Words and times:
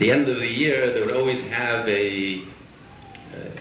the 0.00 0.10
end 0.10 0.28
of 0.28 0.38
the 0.38 0.46
year, 0.46 0.92
they 0.94 1.00
would 1.02 1.14
always 1.14 1.44
have 1.50 1.86
a, 1.86 2.42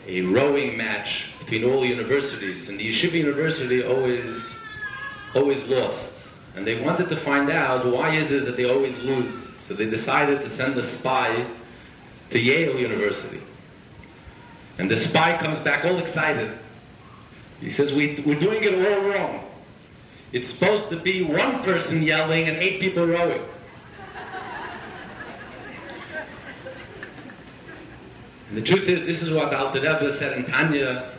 a 0.07 0.21
rowing 0.21 0.77
match 0.77 1.25
between 1.39 1.65
all 1.65 1.85
universities, 1.85 2.69
and 2.69 2.79
the 2.79 2.93
Yeshiva 2.95 3.13
University 3.13 3.83
always, 3.83 4.41
always 5.35 5.61
lost. 5.67 6.13
And 6.55 6.65
they 6.65 6.81
wanted 6.81 7.09
to 7.09 7.19
find 7.25 7.49
out 7.51 7.85
why 7.85 8.15
is 8.15 8.31
it 8.31 8.45
that 8.45 8.55
they 8.55 8.65
always 8.65 8.97
lose. 8.99 9.31
So 9.67 9.73
they 9.73 9.89
decided 9.89 10.39
to 10.41 10.55
send 10.55 10.77
a 10.77 10.89
spy 10.97 11.45
to 12.31 12.39
Yale 12.39 12.79
University. 12.79 13.41
And 14.77 14.89
the 14.89 14.99
spy 15.01 15.37
comes 15.37 15.61
back 15.65 15.83
all 15.83 15.99
excited. 15.99 16.57
He 17.59 17.73
says, 17.73 17.91
we, 17.91 18.23
we're 18.25 18.39
doing 18.39 18.63
it 18.63 18.73
all 18.73 19.09
wrong. 19.09 19.45
It's 20.31 20.49
supposed 20.49 20.89
to 20.91 21.01
be 21.01 21.21
one 21.21 21.63
person 21.63 22.01
yelling 22.01 22.47
and 22.47 22.57
eight 22.57 22.79
people 22.79 23.05
rowing. 23.05 23.41
And 28.49 28.57
the 28.57 28.61
truth 28.61 28.89
is, 28.89 29.05
this 29.05 29.21
is 29.21 29.31
what 29.31 29.53
Alter 29.53 29.79
Rebbe 29.79 30.17
said 30.17 30.37
in 30.37 30.45
Tanya, 30.45 31.11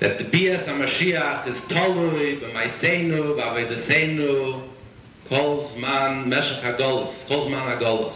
that 0.00 0.16
the 0.16 0.24
Bias 0.24 0.66
HaMashiach 0.66 1.46
is 1.46 1.56
Tolui, 1.62 2.40
B'maiseinu, 2.40 3.36
B'avedeseinu, 3.36 4.66
Kol 5.28 5.68
Zman 5.68 6.26
Meshach 6.26 6.62
HaGolos, 6.62 7.12
Kol 7.28 7.50
Zman 7.50 7.78
HaGolos. 7.78 8.14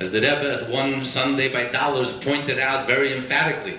As 0.00 0.10
the 0.10 0.20
Rebbe 0.20 0.66
one 0.70 1.04
Sunday 1.06 1.52
by 1.52 1.70
Dollars 1.70 2.12
pointed 2.24 2.58
out 2.58 2.88
very 2.88 3.16
emphatically, 3.16 3.78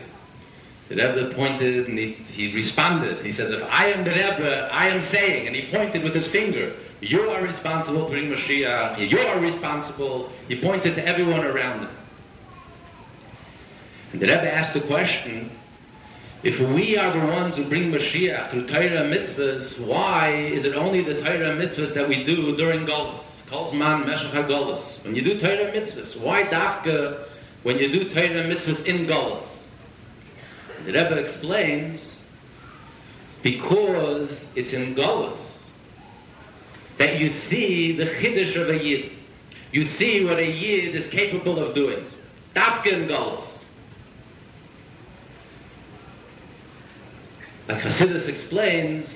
the 0.87 0.95
Rebbe 0.95 1.33
pointed 1.35 1.87
and 1.89 1.97
he, 1.97 2.13
he 2.13 2.53
responded. 2.55 3.25
He 3.25 3.33
says, 3.33 3.51
if 3.51 3.63
I 3.63 3.87
am 3.87 4.05
the 4.05 4.11
Rebbe, 4.11 4.69
I 4.71 4.87
am 4.87 5.03
saying, 5.07 5.47
and 5.47 5.55
he 5.55 5.69
pointed 5.69 6.03
with 6.03 6.15
his 6.15 6.27
finger, 6.27 6.73
you 7.01 7.29
are 7.29 7.41
responsible 7.41 8.05
to 8.05 8.09
bring 8.09 8.31
Mashiach, 8.31 9.09
you 9.09 9.19
are 9.19 9.39
responsible. 9.39 10.31
He 10.47 10.61
pointed 10.61 10.95
to 10.95 11.05
everyone 11.05 11.43
around 11.45 11.81
him. 11.81 11.89
And 14.13 14.21
the 14.21 14.27
Rebbe 14.27 14.53
asked 14.53 14.75
the 14.75 14.81
question, 14.81 15.49
if 16.43 16.59
we 16.59 16.97
are 16.97 17.11
the 17.19 17.25
ones 17.25 17.55
who 17.55 17.65
bring 17.65 17.91
Mashiach 17.91 18.51
through 18.51 18.67
Torah 18.67 19.09
mitzvahs, 19.09 19.79
why 19.79 20.35
is 20.35 20.65
it 20.65 20.75
only 20.75 21.03
the 21.03 21.15
Torah 21.15 21.57
mitzvahs 21.57 21.95
that 21.95 22.07
we 22.07 22.23
do 22.23 22.55
during 22.55 22.85
Golos? 22.85 23.23
Calls 23.49 23.73
man 23.73 24.05
Meshach 24.05 24.31
HaGolos. 24.31 25.03
When 25.03 25.15
you 25.15 25.23
do 25.23 25.39
Torah 25.39 25.71
mitzvahs, 25.71 26.15
why 26.19 26.43
dafka 26.43 27.25
when 27.63 27.79
you 27.79 27.91
do 27.91 28.13
Torah 28.13 28.43
mitzvahs 28.43 28.85
in 28.85 29.07
Golos? 29.07 29.47
The 30.85 30.91
Rebbe 30.91 31.15
explains, 31.15 32.01
because 33.41 34.29
it's 34.55 34.73
in 34.73 34.93
Golos 34.93 35.39
that 36.99 37.19
you 37.19 37.29
see 37.29 37.97
the 37.97 38.05
chiddush 38.05 38.55
of 38.57 38.69
a 38.69 38.83
Yid. 38.83 39.11
You 39.71 39.85
see 39.85 40.23
what 40.23 40.37
a 40.37 40.45
Yid 40.45 40.93
is 40.93 41.09
capable 41.09 41.57
of 41.57 41.73
doing. 41.73 42.05
Dafka 42.55 42.91
in 42.91 43.07
Golos. 43.07 43.47
Like 47.73 47.85
Hasidus 47.85 48.27
explains, 48.27 49.09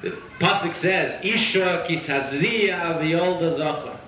the 0.00 0.16
Pasuk 0.40 0.74
says, 0.80 1.22
Isha 1.22 1.86
kisazriya 1.86 2.98
v'yolda 2.98 3.58
zachar. 3.58 4.00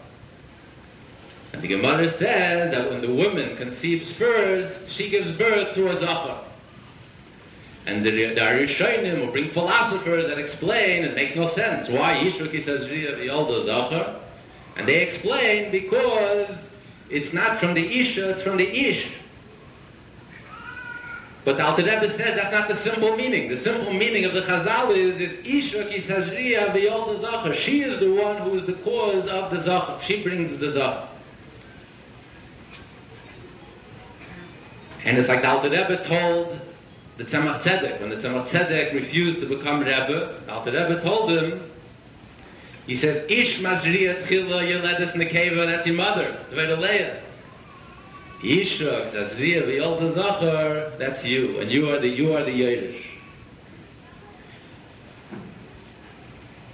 And 1.52 1.60
the 1.60 1.68
Gemara 1.68 2.10
says 2.12 2.70
that 2.70 2.90
when 2.90 3.02
the 3.02 3.12
woman 3.12 3.54
conceives 3.58 4.10
first, 4.12 4.90
she 4.92 5.10
gives 5.10 5.30
birth 5.32 5.74
to 5.74 5.90
a 5.90 6.00
zachar. 6.00 6.42
And 7.84 8.02
the, 8.02 8.10
the 8.10 8.40
Arishonim 8.40 9.20
will 9.20 9.32
bring 9.32 9.50
philosophers 9.50 10.26
that 10.26 10.38
explain, 10.38 11.04
it 11.04 11.14
makes 11.14 11.36
no 11.36 11.48
sense. 11.50 11.90
Why 11.90 12.16
Isha 12.16 12.44
kisazriya 12.44 13.18
v'yolda 13.18 13.66
zachar? 13.66 14.20
And 14.78 14.88
they 14.88 15.02
explain 15.02 15.70
because 15.70 16.48
it's 17.10 17.34
not 17.34 17.60
from 17.60 17.74
the 17.74 17.84
Isha, 17.84 18.30
it's 18.30 18.42
from 18.42 18.56
the 18.56 18.70
Ish. 18.70 19.06
But 21.46 21.58
the 21.58 21.64
Alter 21.64 21.84
Rebbe 21.84 22.12
says 22.16 22.34
that's 22.34 22.50
not 22.50 22.66
the 22.66 22.74
simple 22.82 23.16
meaning. 23.16 23.48
The 23.48 23.60
simple 23.60 23.92
meaning 23.92 24.24
of 24.24 24.34
the 24.34 24.42
Chazal 24.42 24.96
is, 24.96 25.20
is 25.20 25.38
Isha 25.44 25.84
ki 25.88 26.02
sazriya 26.02 26.74
b'yol 26.74 27.14
the 27.14 27.20
Zachar. 27.20 27.56
She 27.58 27.82
is 27.82 28.00
the 28.00 28.12
one 28.12 28.38
who 28.38 28.58
is 28.58 28.66
the 28.66 28.72
cause 28.72 29.28
of 29.28 29.52
the 29.52 29.60
Zachar. 29.60 30.00
She 30.04 30.24
brings 30.24 30.58
the 30.58 30.72
Zachar. 30.72 31.08
And 35.04 35.18
it's 35.18 35.28
like 35.28 35.42
the 35.42 35.48
Alter 35.48 35.70
Rebbe 35.70 36.04
told 36.08 36.58
the 37.16 37.22
Tzemach 37.22 37.62
Tzedek, 37.62 38.00
when 38.00 38.10
the 38.10 38.16
Tzemach 38.16 38.48
Tzedek 38.48 38.92
refused 38.94 39.38
to 39.38 39.46
become 39.46 39.78
Rebbe, 39.78 40.42
the 40.46 40.52
Alter 40.52 40.72
Rebbe 40.72 41.00
told 41.00 41.30
him, 41.30 41.62
he 42.88 42.96
says, 42.96 43.24
Ish 43.30 43.60
mazriya 43.60 44.26
tchila 44.26 44.66
yeledes 44.66 45.12
nekeva, 45.12 45.66
that's 45.66 45.86
your 45.86 45.94
mother, 45.94 46.36
the 48.40 48.48
Leah. 48.48 48.64
Yishrak, 48.64 49.12
Zazriya, 49.12 49.66
V'yol 49.66 50.14
Zachar, 50.14 50.92
that's 50.98 51.24
you, 51.24 51.60
and 51.60 51.70
you 51.70 51.90
are 51.90 52.00
the, 52.00 52.08
you 52.08 52.34
are 52.34 52.44
the 52.44 52.50
Yerush. 52.50 53.04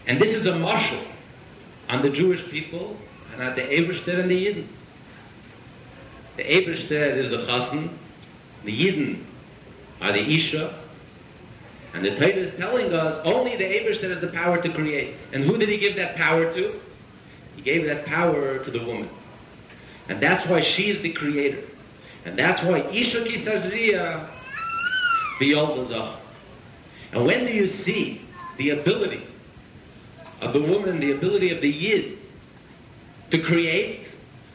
And 0.06 0.20
this 0.20 0.34
is 0.34 0.46
a 0.46 0.58
marshal 0.58 1.02
on 1.88 2.02
the 2.02 2.10
Jewish 2.10 2.48
people 2.50 2.96
and 3.32 3.42
on 3.42 3.54
the 3.54 3.62
Eberstead 3.62 4.18
and 4.18 4.30
the 4.30 4.46
Yidden. 4.46 4.66
The 6.36 6.50
Eberstead 6.50 7.18
is 7.18 7.30
the 7.30 7.46
Chassan, 7.46 7.90
the 8.64 8.72
Yidden 8.72 9.24
are 10.00 10.12
the 10.12 10.22
Isha, 10.22 10.74
and 11.94 12.04
the 12.04 12.10
Torah 12.16 12.28
is 12.28 12.54
telling 12.56 12.92
us 12.94 13.20
only 13.24 13.56
the 13.56 13.66
Eberstead 13.66 14.10
has 14.10 14.20
the 14.20 14.28
power 14.28 14.60
to 14.60 14.72
create. 14.72 15.16
And 15.32 15.44
who 15.44 15.58
did 15.58 15.68
he 15.68 15.76
give 15.76 15.96
that 15.96 16.16
power 16.16 16.52
to? 16.54 16.80
He 17.54 17.62
gave 17.62 17.84
that 17.86 18.06
power 18.06 18.58
to 18.64 18.70
the 18.70 18.82
woman. 18.82 19.10
And 20.08 20.20
that's 20.20 20.46
why 20.48 20.62
she 20.62 20.90
is 20.90 21.00
the 21.02 21.12
creator. 21.12 21.62
And 22.24 22.38
that's 22.38 22.62
why 22.62 22.80
Isha 22.90 23.24
ki 23.24 23.38
sazriya 23.38 24.28
And 27.12 27.26
when 27.26 27.46
do 27.46 27.52
you 27.52 27.68
see 27.68 28.22
the 28.56 28.70
ability 28.70 29.26
of 30.40 30.52
the 30.52 30.60
woman, 30.60 31.00
the 31.00 31.12
ability 31.12 31.50
of 31.50 31.60
the 31.60 31.70
yid 31.70 32.18
to 33.30 33.38
create? 33.42 34.06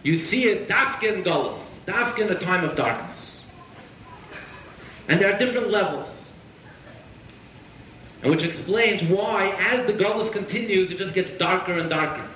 You 0.04 0.26
see 0.26 0.46
it 0.46 0.70
dafka 0.70 1.14
and 1.14 1.26
gullus, 1.26 1.60
dafka 1.86 2.20
in 2.20 2.30
a 2.30 2.40
time 2.40 2.64
of 2.64 2.78
darkness. 2.78 3.18
And 5.10 5.20
there 5.20 5.34
are 5.34 5.40
different 5.40 5.70
levels. 5.70 6.10
And 8.22 8.32
which 8.32 8.44
explains 8.44 9.04
why, 9.04 9.50
as 9.60 9.86
the 9.86 9.94
gullus 9.94 10.32
continues, 10.32 10.92
it 10.92 10.98
just 10.98 11.14
gets 11.14 11.32
darker 11.38 11.74
and 11.74 11.90
darker. 11.90 12.28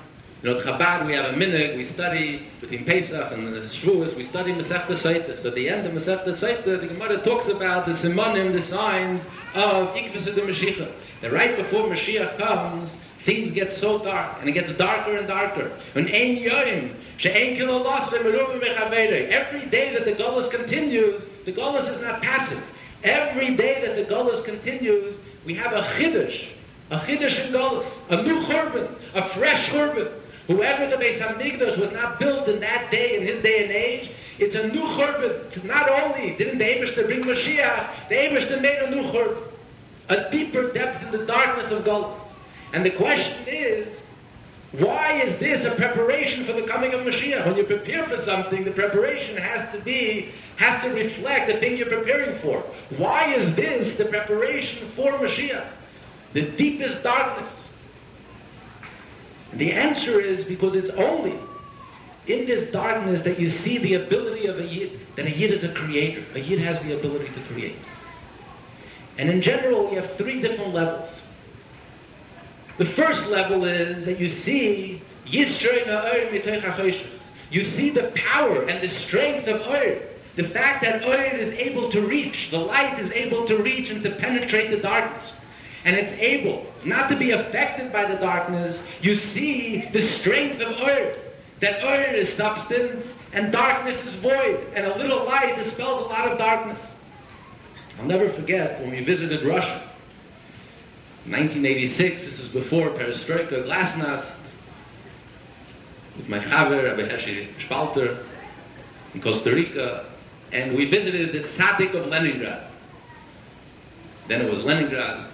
You 0.44 0.50
know, 0.50 0.60
at 0.60 0.66
Chabad 0.66 1.06
we 1.06 1.14
have 1.14 1.26
a 1.26 1.38
minute, 1.38 1.78
we 1.78 1.86
study 1.86 2.48
between 2.62 2.84
Pesach 2.84 3.32
and 3.32 3.54
the 3.54 3.60
Shavuos, 3.60 4.16
we 4.16 4.26
study 4.26 4.54
Masechta 4.54 4.98
Seitas. 4.98 5.44
So 5.44 5.50
at 5.50 5.56
the 5.56 5.70
end 5.70 5.86
of 5.86 5.94
Masechta 5.94 6.36
Seitas, 6.36 6.82
the 6.82 6.88
Gemara 6.88 7.24
talks 7.24 7.48
about 7.48 7.86
the 7.86 7.92
simonim, 7.94 8.52
the 8.52 8.68
signs 8.68 9.24
of 9.54 9.90
Ikvus 9.90 10.26
of 10.26 10.34
the 10.34 10.42
Mashiach. 10.42 10.92
That 11.22 11.32
right 11.32 11.56
before 11.56 11.88
Mashiach 11.88 12.40
comes, 12.40 12.90
things 13.24 13.54
get 13.54 13.80
so 13.80 14.00
dark, 14.00 14.38
and 14.40 14.50
it 14.50 14.54
gets 14.54 14.76
darker 14.80 15.16
and 15.16 15.28
darker. 15.28 15.72
And 15.94 16.08
Ein 16.08 16.38
Yoim, 16.38 16.96
She'ein 17.20 17.58
Kilolos, 17.58 18.12
Every 18.12 19.66
day 19.68 19.94
that 19.94 20.06
the 20.06 20.14
Golas 20.14 20.50
continues, 20.50 21.22
the 21.46 21.54
Golas 21.54 21.96
is 21.96 22.02
not 22.02 22.24
passive. 22.24 22.64
Every 23.04 23.56
day 23.56 23.80
that 23.86 23.96
the 23.96 24.12
Golas 24.12 24.44
continues, 24.44 25.16
we 25.46 25.54
have 25.54 25.74
a 25.74 25.82
Chiddush, 26.00 26.48
a 26.90 26.98
Chiddush 27.02 27.46
in 27.46 27.54
Golas, 27.54 27.86
a 28.10 28.24
new 28.24 28.42
Churban, 28.48 28.90
a 29.14 29.30
fresh 29.36 29.70
Churban. 29.70 30.12
Whoever 30.52 30.90
the 30.90 30.98
Beis 30.98 31.18
Hamikdash 31.20 31.78
was 31.78 31.92
not 31.94 32.20
built 32.20 32.50
in 32.50 32.60
that 32.60 32.92
day, 32.92 33.16
in 33.16 33.26
his 33.26 33.42
day 33.42 33.64
and 33.64 33.72
age, 33.72 34.12
it's 34.38 34.56
a 34.56 34.68
new 34.68 34.82
churban. 34.82 35.64
Not 35.64 35.90
only 35.90 36.36
didn't 36.36 36.58
the 36.58 36.66
Ebershter 36.66 37.06
bring 37.06 37.24
Mashiach, 37.24 38.10
the 38.10 38.16
Ebershter 38.16 38.62
made 38.62 38.80
a 38.80 38.92
new 38.92 39.04
churban. 39.12 39.44
A 40.10 40.30
deeper 40.30 40.74
depth 40.74 41.04
in 41.04 41.12
the 41.12 41.26
darkness 41.26 41.72
of 41.72 41.86
Golus. 41.86 42.18
And 42.74 42.86
the 42.86 42.92
question 42.92 43.48
is, 43.48 43.88
why 44.74 45.22
is 45.22 45.40
this 45.40 45.66
a 45.66 45.72
preparation 45.72 46.46
for 46.46 46.54
the 46.54 46.64
coming 46.64 46.94
of 46.94 47.02
Mashiach? 47.02 47.46
When 47.46 47.56
you 47.56 47.64
prepare 47.64 48.08
for 48.08 48.24
something, 48.26 48.66
the 48.66 48.72
preparation 48.72 49.38
has 49.38 49.72
to 49.74 49.80
be, 49.80 50.34
has 50.58 50.82
to 50.84 50.90
reflect 50.90 51.48
the 51.48 51.60
thing 51.60 51.78
you're 51.78 51.88
preparing 51.88 52.40
for. 52.40 52.60
Why 52.98 53.34
is 53.34 53.56
this 53.56 53.98
the 53.98 54.06
preparation 54.06 54.92
for 54.96 55.12
Mashiach? 55.14 55.68
The 56.34 56.44
deepest 56.52 57.04
darkness 57.04 57.50
the 59.54 59.72
answer 59.74 60.20
is 60.20 60.46
because 60.46 60.76
it's 60.76 60.90
only 60.92 61.38
in 62.28 62.46
this 62.46 62.72
darkness 62.72 63.24
that 63.24 63.40
you 63.40 63.50
see 63.50 63.78
the 63.80 63.96
ability 63.96 64.48
of 64.48 64.60
a 64.60 64.66
Yid, 64.66 65.00
that 65.16 65.26
a 65.26 65.32
Yid 65.32 65.52
is 65.52 65.64
a 65.64 65.74
creator. 65.74 66.24
A 66.36 66.40
Yid 66.40 66.60
has 66.60 66.82
the 66.84 66.98
ability 66.98 67.30
to 67.34 67.42
create. 67.52 67.78
And 69.18 69.30
in 69.30 69.42
general, 69.42 69.92
you 69.92 70.00
have 70.00 70.16
three 70.18 70.42
different 70.42 70.74
levels. 70.74 71.10
The 72.78 72.86
first 72.86 73.28
level 73.28 73.66
is 73.66 74.06
that 74.06 74.20
you 74.20 74.30
see 74.42 75.02
you 77.52 77.70
see 77.70 77.90
the 77.90 78.12
power 78.16 78.64
and 78.64 78.90
the 78.90 78.96
strength 78.96 79.48
of 79.48 79.62
Oir. 79.62 80.02
The 80.36 80.48
fact 80.50 80.84
that 80.84 81.04
Oir 81.04 81.26
is 81.26 81.54
able 81.54 81.92
to 81.92 82.02
reach, 82.02 82.50
the 82.50 82.58
light 82.58 82.98
is 83.00 83.12
able 83.12 83.46
to 83.48 83.58
reach 83.58 83.90
and 83.90 84.02
to 84.04 84.12
penetrate 84.12 84.72
the 84.72 84.78
darkness 84.78 85.34
and 85.86 85.96
it's 85.96 86.14
able 86.14 86.66
not 86.86 87.10
to 87.10 87.16
be 87.16 87.32
affected 87.32 87.92
by 87.92 88.06
the 88.06 88.20
darkness, 88.20 88.80
you 89.02 89.18
see 89.18 89.90
the 89.94 90.08
strength 90.20 90.62
of 90.62 90.80
earth. 90.82 91.18
That 91.60 91.84
oil 91.84 92.16
is 92.16 92.36
substance 92.36 93.06
and 93.34 93.52
darkness 93.52 94.04
is 94.06 94.16
void, 94.16 94.68
and 94.76 94.86
a 94.86 94.98
little 94.98 95.26
light 95.26 95.64
dispels 95.64 96.06
a 96.06 96.08
lot 96.08 96.32
of 96.32 96.38
darkness. 96.38 96.80
I'll 98.00 98.06
never 98.06 98.32
forget 98.34 98.80
when 98.82 98.92
we 98.92 99.04
visited 99.04 99.46
Russia. 99.46 99.88
1986, 101.26 102.26
this 102.26 102.40
is 102.40 102.48
before 102.50 102.90
Perestroika, 102.90 103.64
Glasnost, 103.64 104.32
with 106.18 106.28
my 106.28 106.40
Chaver, 106.40 106.84
Rabbi 106.84 107.08
Hershey 107.08 107.50
Spalter, 107.66 108.26
in 109.14 109.22
Costa 109.22 109.54
Rica, 109.54 110.08
and 110.52 110.76
we 110.76 110.86
visited 110.86 111.32
the 111.32 111.48
Tzaddik 111.48 111.94
of 111.94 112.08
Leningrad. 112.08 112.68
Then 114.28 114.42
it 114.42 114.50
was 114.50 114.64
Leningrad. 114.64 115.31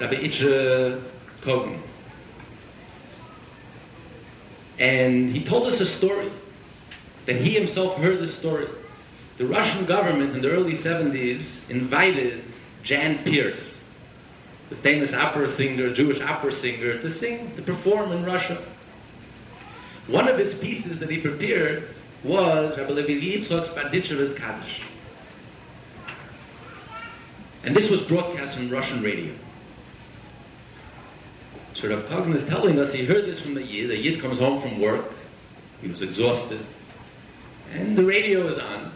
Rabbi 0.00 0.14
Itzra 0.14 1.02
Kogan. 1.42 1.80
And 4.78 5.34
he 5.34 5.44
told 5.44 5.72
us 5.72 5.80
a 5.80 5.86
story 5.96 6.30
that 7.26 7.36
he 7.36 7.50
himself 7.50 7.96
heard 7.98 8.20
the 8.20 8.30
story. 8.32 8.68
The 9.38 9.46
Russian 9.46 9.86
government 9.86 10.36
in 10.36 10.42
the 10.42 10.50
early 10.50 10.76
70s 10.76 11.42
invited 11.68 12.44
Jan 12.84 13.22
Peerce, 13.24 13.58
the 14.70 14.76
famous 14.76 15.12
opera 15.12 15.54
singer, 15.54 15.92
Jewish 15.92 16.20
opera 16.20 16.54
singer, 16.54 17.00
to 17.02 17.18
sing, 17.18 17.54
to 17.56 17.62
perform 17.62 18.12
in 18.12 18.24
Russia. 18.24 18.62
One 20.06 20.28
of 20.28 20.38
his 20.38 20.54
pieces 20.58 20.98
that 21.00 21.10
he 21.10 21.18
prepared 21.18 21.94
was 22.22 22.76
Rabbi 22.78 22.92
Levi 22.92 23.44
Yitzchok's 23.46 23.70
Barditcheva's 23.70 24.36
Kaddish. 24.38 24.80
And 27.64 27.76
this 27.76 27.90
was 27.90 28.00
broadcast 28.02 28.56
on 28.56 28.70
Russian 28.70 29.02
radio. 29.02 29.34
So 31.80 31.88
Rav 31.88 32.04
Kogan 32.06 32.34
is 32.34 32.48
telling 32.48 32.80
us 32.80 32.92
he 32.92 33.04
heard 33.04 33.26
this 33.26 33.38
from 33.38 33.54
the 33.54 33.62
Yid. 33.62 33.90
The 33.90 33.96
Yid 33.96 34.20
comes 34.20 34.38
home 34.38 34.60
from 34.60 34.80
work. 34.80 35.12
He 35.80 35.88
was 35.88 36.02
exhausted. 36.02 36.64
And 37.72 37.96
the 37.96 38.04
radio 38.04 38.48
is 38.48 38.58
on. 38.58 38.90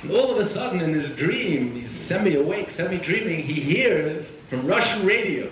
And 0.00 0.10
all 0.10 0.38
of 0.38 0.46
a 0.46 0.52
sudden 0.54 0.80
in 0.80 0.94
his 0.94 1.14
dream, 1.16 1.74
he's 1.74 2.08
semi-awake, 2.08 2.70
semi-dreaming, 2.76 3.42
he 3.42 3.60
hears 3.60 4.26
from 4.48 4.66
Russian 4.66 5.06
radio. 5.06 5.50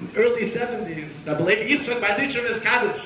In 0.00 0.10
the 0.12 0.16
early 0.16 0.50
70s, 0.50 1.10
Rabbi 1.26 1.44
Levi 1.44 1.84
Yitzchak 1.84 2.00
Barditcheva's 2.00 2.62
Kaddish. 2.62 3.04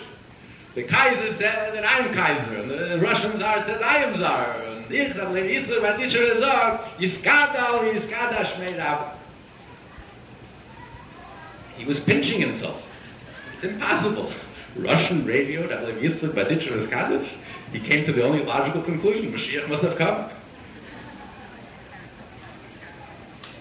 The 0.75 0.85
Kaiser 0.85 1.37
said 1.37 1.75
that 1.75 1.85
I'm 1.85 2.15
Kaiser, 2.15 2.59
and 2.59 2.71
the 2.71 2.99
Russian 3.01 3.33
Tsar 3.39 3.65
said 3.65 3.83
I 3.83 4.05
am 4.05 4.15
Tsar. 4.15 4.53
And 4.63 4.93
ich, 4.93 5.17
Rabbi 5.17 5.33
Levi 5.33 5.67
Yitzchak 5.67 5.81
Barditcheva's 5.81 6.39
Tsar, 6.39 6.91
Yiskada 6.99 7.93
Yiskada 7.93 8.45
Shmei 8.55 8.79
Rabbi. 8.79 9.22
He 11.77 11.85
was 11.85 12.01
pinching 12.01 12.41
himself. 12.41 12.83
It's 13.55 13.65
impossible. 13.65 14.33
Russian 14.77 15.27
radio, 15.27 15.69
Rabbi 15.69 16.01
Yitzchak 16.01 16.33
Barditcheva's 16.33 16.89
Kaddish. 16.89 17.31
He 17.73 17.81
came 17.81 18.07
to 18.07 18.13
the 18.13 18.23
only 18.23 18.45
logical 18.45 18.83
conclusion, 18.83 19.33
Mashiach 19.33 19.69
must 19.69 19.83
have 19.83 19.97
come. 19.97 20.31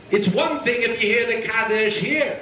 It's 0.09 0.27
one 0.27 0.63
thing 0.63 0.81
if 0.81 1.01
you 1.01 1.07
hear 1.07 1.25
the 1.25 1.47
Kaddish 1.47 1.97
here. 1.97 2.39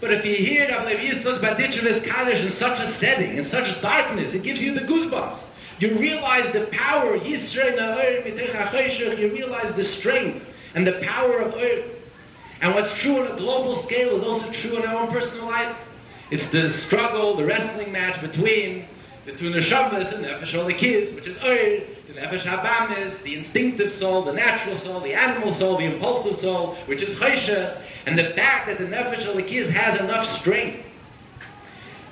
But 0.00 0.12
if 0.12 0.24
you 0.24 0.36
hear 0.36 0.68
Rabbi 0.68 0.94
Yitzchak 0.94 1.40
Barditcheva's 1.40 2.04
Kaddish 2.04 2.40
in 2.40 2.52
such 2.58 2.78
a 2.78 2.96
setting, 2.98 3.38
in 3.38 3.48
such 3.48 3.80
darkness, 3.80 4.34
it 4.34 4.42
gives 4.42 4.60
you 4.60 4.74
the 4.74 4.80
goosebumps. 4.80 5.38
You 5.78 5.98
realize 5.98 6.52
the 6.52 6.66
power, 6.66 7.18
Yisrael 7.18 9.18
you 9.18 9.32
realize 9.32 9.74
the 9.74 9.84
strength 9.84 10.44
and 10.74 10.86
the 10.86 11.00
power 11.02 11.40
of 11.40 11.54
earth. 11.54 11.93
And 12.60 12.74
what's 12.74 12.94
true 12.98 13.20
on 13.20 13.32
a 13.32 13.36
global 13.36 13.82
scale 13.84 14.16
is 14.16 14.22
also 14.22 14.50
true 14.52 14.76
in 14.76 14.86
our 14.88 15.02
own 15.02 15.12
personal 15.12 15.46
life. 15.46 15.76
It's 16.30 16.46
the 16.50 16.78
struggle, 16.86 17.36
the 17.36 17.44
wrestling 17.44 17.92
match 17.92 18.20
between 18.20 18.86
the 19.26 19.62
Shabbos 19.62 20.12
and 20.12 20.24
Nefesh 20.24 20.52
Olikis, 20.52 21.14
which 21.14 21.26
is 21.26 21.36
Oir, 21.42 21.80
the 22.08 22.14
Nefesh 22.14 22.42
Habamis, 22.42 23.22
the 23.22 23.36
instinctive 23.36 23.92
soul, 23.98 24.22
the 24.22 24.32
natural 24.32 24.78
soul, 24.78 25.00
the 25.00 25.14
animal 25.14 25.54
soul, 25.56 25.78
the 25.78 25.84
impulsive 25.84 26.40
soul, 26.40 26.76
which 26.86 27.02
is 27.02 27.16
Choshe, 27.18 27.80
and 28.06 28.18
the 28.18 28.30
fact 28.30 28.66
that 28.66 28.78
the 28.78 28.84
Nefesh 28.84 29.26
Olikis 29.26 29.70
has 29.70 30.00
enough 30.00 30.38
strength 30.40 30.80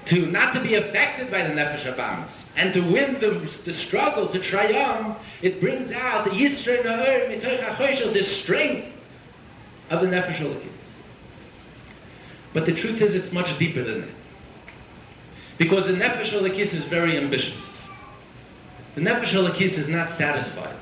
to 0.06 0.26
not 0.26 0.52
to 0.54 0.60
be 0.60 0.74
affected 0.74 1.30
by 1.30 1.42
the 1.42 1.54
Nefesh 1.54 1.84
Habamis, 1.84 2.32
and 2.56 2.74
to 2.74 2.80
win 2.80 3.14
the, 3.20 3.48
the 3.64 3.72
struggle, 3.78 4.28
to 4.28 4.38
triumph, 4.40 5.16
it 5.40 5.60
brings 5.60 5.92
out 5.92 6.24
the 6.24 6.30
Yisra 6.30 6.82
Na'ur, 6.82 7.28
Mitoch 7.30 8.12
the 8.12 8.24
strength 8.24 8.88
of 9.92 10.00
the 10.00 10.06
Nefesh 10.06 10.38
Olikis. 10.38 10.72
But 12.54 12.66
the 12.66 12.72
truth 12.72 13.00
is, 13.00 13.14
it's 13.14 13.32
much 13.32 13.58
deeper 13.58 13.84
than 13.84 14.00
that. 14.02 14.10
Because 15.58 15.86
the 15.86 15.92
Nefesh 15.92 16.30
Elokis 16.30 16.72
is 16.74 16.84
very 16.86 17.16
ambitious. 17.16 17.62
The 18.94 19.02
Nefesh 19.02 19.32
Elokis 19.32 19.72
is 19.74 19.88
not 19.88 20.16
satisfied 20.18 20.76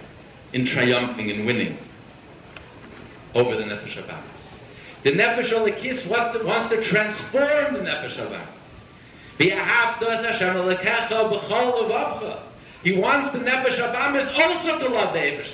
in 0.52 0.64
triumphing 0.64 1.30
and 1.30 1.44
winning 1.44 1.76
over 3.34 3.56
the 3.56 3.64
Nefesh 3.64 4.02
Abamis. 4.02 4.22
The 5.02 5.12
Nefesh 5.12 5.48
Elokis 5.48 6.06
wants 6.06 6.38
to, 6.38 6.44
wants 6.44 6.74
to 6.74 6.84
transform 6.84 7.74
the 7.74 7.80
Nefesh 7.80 8.16
Abamis. 8.16 8.46
He 9.38 9.50
wants 12.92 13.32
the 13.32 13.38
Nefesh 13.38 13.76
Abamis 13.78 14.32
also 14.38 14.78
to 14.78 14.88
love 14.88 15.12
the 15.12 15.18
Eibush. 15.18 15.50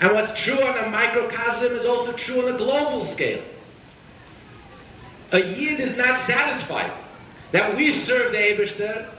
And 0.00 0.14
what's 0.14 0.40
true 0.42 0.62
on 0.62 0.78
a 0.78 0.88
microcosm 0.88 1.76
is 1.76 1.84
also 1.84 2.12
true 2.12 2.46
on 2.46 2.54
a 2.54 2.56
global 2.56 3.06
scale. 3.12 3.42
A 5.32 5.38
Yid 5.38 5.78
is 5.78 5.96
not 5.96 6.26
satisfied 6.26 6.92
that 7.52 7.76
we 7.76 8.02
serve 8.04 8.32
the 8.32 8.38
Eberster, 8.38 9.10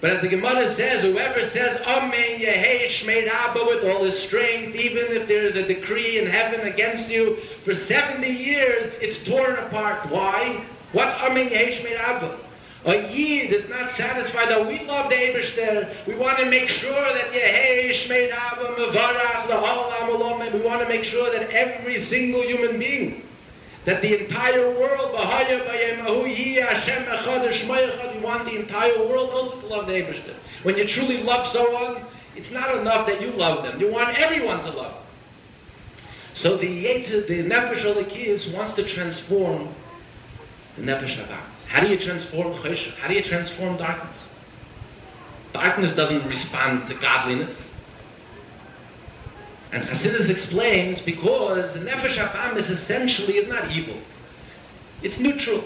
but 0.00 0.10
as 0.10 0.22
the 0.22 0.28
Gemara 0.28 0.74
says, 0.74 1.02
whoever 1.02 1.48
says 1.50 1.80
Amen 1.82 2.40
Yehei 2.40 2.88
Shmei 2.88 3.26
Rabba 3.26 3.64
with 3.64 3.84
all 3.84 4.04
his 4.04 4.18
strength, 4.18 4.74
even 4.76 5.06
if 5.12 5.26
there 5.26 5.44
is 5.44 5.56
a 5.56 5.66
decree 5.66 6.18
in 6.18 6.26
heaven 6.26 6.66
against 6.66 7.08
you, 7.08 7.38
for 7.64 7.74
70 7.74 8.28
years 8.28 8.92
it's 9.00 9.24
torn 9.28 9.56
apart. 9.56 10.10
Why? 10.10 10.64
What 10.92 11.08
Amen 11.08 11.48
Yehei 11.50 11.80
Shmei 11.80 11.98
Rabba? 11.98 12.38
A 12.84 13.12
Yid 13.12 13.52
is 13.52 13.68
not 13.68 13.96
satisfied 13.96 14.50
that 14.50 14.66
we 14.66 14.84
love 14.84 15.10
the 15.10 15.16
Eberster. 15.16 16.06
We 16.06 16.14
want 16.14 16.38
to 16.38 16.44
make 16.46 16.68
sure 16.68 16.92
that 16.92 17.32
we 20.52 20.60
want 20.60 20.82
to 20.82 20.88
make 20.88 21.04
sure 21.04 21.30
that 21.32 21.50
every 21.50 22.06
single 22.08 22.42
human 22.42 22.78
being 22.78 23.28
that 23.84 24.00
the 24.00 24.22
entire 24.22 24.70
world, 24.78 25.12
you 28.14 28.20
want 28.22 28.44
the 28.44 28.56
entire 28.56 28.98
world 28.98 29.30
also 29.30 29.60
to 29.60 29.66
love 29.66 29.86
the 29.86 29.94
Ebershter. 29.94 30.34
When 30.62 30.76
you 30.76 30.86
truly 30.86 31.22
love 31.22 31.50
someone, 31.52 32.04
it's 32.36 32.50
not 32.50 32.76
enough 32.76 33.06
that 33.06 33.20
you 33.20 33.30
love 33.32 33.64
them. 33.64 33.80
You 33.80 33.90
want 33.90 34.16
everyone 34.18 34.62
to 34.64 34.70
love 34.70 34.92
them. 34.92 35.02
So 36.34 36.56
the 36.56 36.66
Yetzer, 36.66 37.26
the 37.26 37.42
Nefesh 37.42 38.54
wants 38.54 38.76
to 38.76 38.84
transform 38.88 39.74
the 40.76 40.82
Nefesh. 40.82 41.26
How 41.68 41.80
do 41.80 41.88
you 41.88 41.98
transform 41.98 42.54
Cheshach? 42.62 42.94
How 42.94 43.08
do 43.08 43.14
you 43.14 43.22
transform 43.22 43.76
darkness? 43.76 44.16
Darkness 45.52 45.94
doesn't 45.94 46.26
respond 46.26 46.88
to 46.88 46.94
godliness. 46.94 47.54
And 49.72 49.84
Hasidus 49.84 50.30
explains 50.30 51.00
because 51.02 51.72
the 51.74 51.80
Nefesh 51.80 52.16
HaFamis 52.16 52.70
essentially 52.70 53.36
is 53.36 53.48
not 53.48 53.70
evil. 53.70 53.96
It's 55.02 55.18
neutral. 55.18 55.62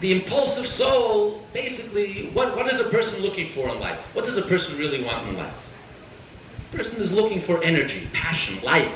The 0.00 0.12
impulsive 0.12 0.68
soul, 0.68 1.42
basically, 1.52 2.30
what, 2.32 2.56
what 2.56 2.72
is 2.72 2.80
a 2.80 2.88
person 2.88 3.20
looking 3.20 3.50
for 3.52 3.68
in 3.68 3.80
life? 3.80 3.98
What 4.12 4.26
does 4.26 4.36
a 4.36 4.42
person 4.42 4.78
really 4.78 5.02
want 5.02 5.28
in 5.28 5.36
life? 5.36 5.54
A 6.72 6.76
person 6.76 7.02
is 7.02 7.10
looking 7.10 7.42
for 7.42 7.62
energy, 7.64 8.08
passion, 8.12 8.62
life. 8.62 8.94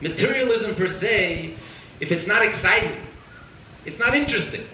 Materialism 0.00 0.74
per 0.74 0.88
se, 0.98 1.54
if 2.00 2.10
it's 2.10 2.26
not 2.26 2.42
exciting, 2.44 3.05
it's 3.86 3.98
not 3.98 4.14
interesting. 4.14 4.66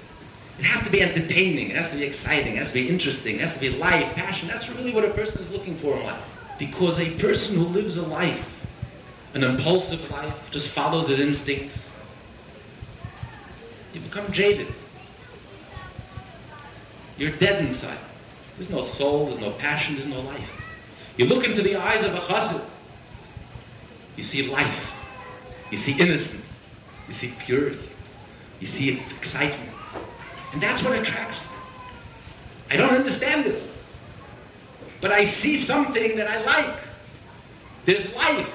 It 0.58 0.64
has 0.64 0.82
to 0.84 0.90
be 0.90 1.02
entertaining, 1.02 1.70
it 1.70 1.76
has 1.76 1.90
to 1.90 1.96
be 1.96 2.04
exciting, 2.04 2.56
it 2.56 2.58
has 2.58 2.68
to 2.68 2.74
be 2.74 2.88
interesting, 2.88 3.36
it 3.36 3.42
has 3.42 3.54
to 3.54 3.60
be 3.60 3.70
life, 3.70 4.14
passion. 4.14 4.48
That's 4.48 4.68
really 4.68 4.92
what 4.92 5.04
a 5.04 5.10
person 5.10 5.42
is 5.42 5.50
looking 5.50 5.78
for 5.78 5.96
in 5.96 6.04
life. 6.04 6.22
Because 6.58 6.98
a 6.98 7.10
person 7.18 7.56
who 7.56 7.64
lives 7.64 7.96
a 7.96 8.02
life, 8.02 8.44
an 9.34 9.44
impulsive 9.44 10.10
life, 10.10 10.34
just 10.50 10.68
follows 10.68 11.08
his 11.08 11.20
instincts, 11.20 11.78
you 13.92 14.00
become 14.00 14.32
jaded. 14.32 14.68
You're 17.18 17.32
dead 17.32 17.64
inside. 17.64 17.98
There's 18.56 18.70
no 18.70 18.84
soul, 18.84 19.26
there's 19.26 19.40
no 19.40 19.52
passion, 19.52 19.96
there's 19.96 20.08
no 20.08 20.20
life. 20.20 20.48
You 21.16 21.26
look 21.26 21.44
into 21.44 21.62
the 21.62 21.76
eyes 21.76 22.04
of 22.04 22.14
a 22.14 22.20
chassid, 22.20 22.64
you 24.16 24.24
see 24.24 24.48
life, 24.48 24.78
you 25.70 25.78
see 25.78 25.92
innocence, 25.92 26.46
you 27.08 27.14
see 27.14 27.34
purity, 27.44 27.91
you 28.62 28.68
see 28.68 28.90
it's 28.90 29.12
excitement. 29.18 29.72
And 30.52 30.62
that's 30.62 30.84
what 30.84 30.96
attracts 30.96 31.36
you. 31.36 31.48
I 32.70 32.76
don't 32.76 32.94
understand 32.94 33.44
this. 33.44 33.74
But 35.00 35.10
I 35.10 35.26
see 35.26 35.64
something 35.64 36.16
that 36.16 36.28
I 36.28 36.42
like. 36.44 36.76
There's 37.86 38.14
life. 38.14 38.48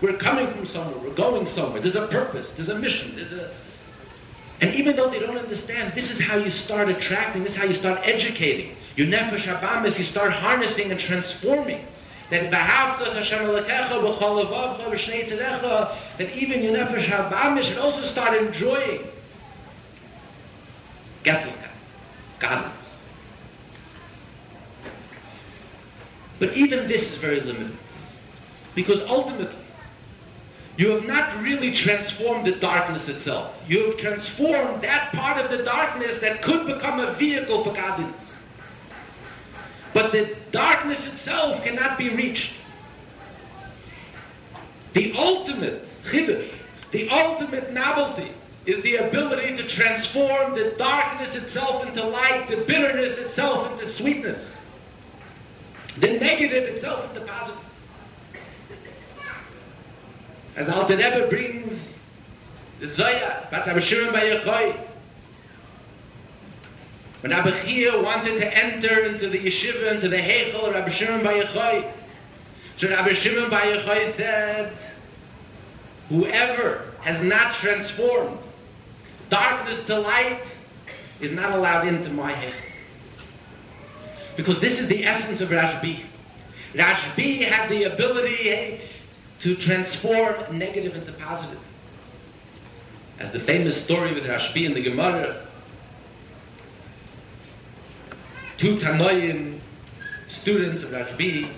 We're 0.00 0.16
coming 0.16 0.50
from 0.52 0.66
somewhere. 0.66 0.98
We're 0.98 1.14
going 1.14 1.46
somewhere. 1.46 1.82
There's 1.82 1.96
a 1.96 2.06
purpose. 2.06 2.48
There's 2.56 2.70
a 2.70 2.78
mission. 2.78 3.14
There's 3.14 3.32
a, 3.32 3.52
And 4.62 4.74
even 4.74 4.96
though 4.96 5.10
they 5.10 5.18
don't 5.18 5.36
understand, 5.36 5.92
this 5.94 6.10
is 6.10 6.18
how 6.18 6.36
you 6.36 6.50
start 6.50 6.88
attracting, 6.88 7.42
this 7.42 7.52
is 7.52 7.58
how 7.58 7.66
you 7.66 7.76
start 7.76 8.00
educating. 8.04 8.74
You 8.96 9.06
nefesh 9.06 9.42
habamis, 9.42 9.98
you 9.98 10.06
start 10.06 10.32
harnessing 10.32 10.90
and 10.90 10.98
transforming. 10.98 11.86
That 12.30 12.50
b'havta 12.50 13.14
Hashem 13.14 13.46
alekecha 13.46 14.00
b'chol 14.00 14.44
levavcha 14.44 14.90
b'shnei 14.90 15.28
terecha, 15.28 15.96
that 16.18 16.36
even 16.36 16.62
your 16.62 16.74
nefesh 16.74 17.06
habamis 17.06 17.64
should 17.64 17.78
also 17.78 18.04
start 18.06 18.40
enjoying 18.40 19.06
Getzelka, 21.24 21.68
godliness. 22.40 22.72
But 26.38 26.56
even 26.56 26.88
this 26.88 27.12
is 27.12 27.18
very 27.18 27.40
limited. 27.40 27.76
Because 28.74 29.00
ultimately, 29.02 29.54
you 30.76 30.90
have 30.90 31.04
not 31.04 31.40
really 31.42 31.72
transformed 31.72 32.46
the 32.46 32.52
darkness 32.52 33.08
itself. 33.08 33.54
You 33.68 33.90
have 33.90 33.98
transformed 33.98 34.82
that 34.82 35.12
part 35.12 35.38
of 35.38 35.56
the 35.56 35.62
darkness 35.64 36.18
that 36.20 36.42
could 36.42 36.66
become 36.66 36.98
a 36.98 37.12
vehicle 37.14 37.62
for 37.62 37.72
godliness. 37.72 38.16
But 39.94 40.12
the 40.12 40.34
darkness 40.52 41.04
itself 41.06 41.62
cannot 41.64 41.98
be 41.98 42.10
reached. 42.10 42.52
The 44.94 45.12
ultimate 45.16 45.86
chiddush, 46.04 46.50
the 46.92 47.08
ultimate 47.08 47.72
novelty, 47.72 48.32
is 48.66 48.82
the 48.82 48.96
ability 48.96 49.56
to 49.56 49.66
transform 49.68 50.54
the 50.54 50.74
darkness 50.78 51.34
itself 51.34 51.86
into 51.86 52.04
light, 52.04 52.48
the 52.48 52.58
bitterness 52.58 53.18
itself 53.18 53.72
into 53.72 53.92
sweetness, 53.94 54.44
the 55.98 56.12
negative 56.12 56.64
itself 56.74 57.08
into 57.08 57.26
positive. 57.26 57.60
As 60.54 60.68
Rebbe 60.68 61.28
brings 61.28 61.80
the 62.80 62.94
Zoya, 62.94 63.48
Bat 63.50 63.66
Rabbi 63.66 63.80
Shimon 63.80 64.12
Bar 64.12 64.22
Yochai, 64.22 64.91
when 67.22 67.30
Rabbi 67.30 67.64
Chia 67.64 68.02
wanted 68.02 68.40
to 68.40 68.58
enter 68.58 69.04
into 69.04 69.28
the 69.30 69.38
yeshiva, 69.38 69.92
into 69.92 70.08
the 70.08 70.16
Heichel 70.16 70.72
Rabbi 70.72 70.90
Shimon 70.90 71.22
Bar 71.22 71.34
Yochai, 71.34 71.92
so 72.78 72.88
Rabbi 72.88 73.14
Shimon 73.14 73.48
Bar 73.48 73.62
Yochai 73.62 74.16
said, 74.16 74.76
whoever 76.08 76.92
has 77.00 77.22
not 77.22 77.54
transformed 77.56 78.38
darkness 79.30 79.86
to 79.86 80.00
light 80.00 80.42
is 81.20 81.32
not 81.32 81.52
allowed 81.52 81.86
into 81.86 82.10
my 82.10 82.32
Heichel. 82.32 82.54
Because 84.36 84.60
this 84.60 84.80
is 84.80 84.88
the 84.88 85.04
essence 85.04 85.40
of 85.40 85.50
Rashbi. 85.50 86.04
Rashbi 86.74 87.42
had 87.42 87.68
the 87.70 87.84
ability 87.84 88.80
to 89.42 89.54
transform 89.56 90.58
negative 90.58 90.96
into 90.96 91.12
positive. 91.12 91.60
As 93.20 93.32
the 93.32 93.40
famous 93.40 93.80
story 93.84 94.12
with 94.12 94.24
Rashbi 94.24 94.64
in 94.64 94.74
the 94.74 94.82
Gemara, 94.82 95.41
two 98.62 98.76
Tanoim 98.76 99.58
students 100.40 100.84
of 100.84 100.90
Rashbi, 100.90 101.50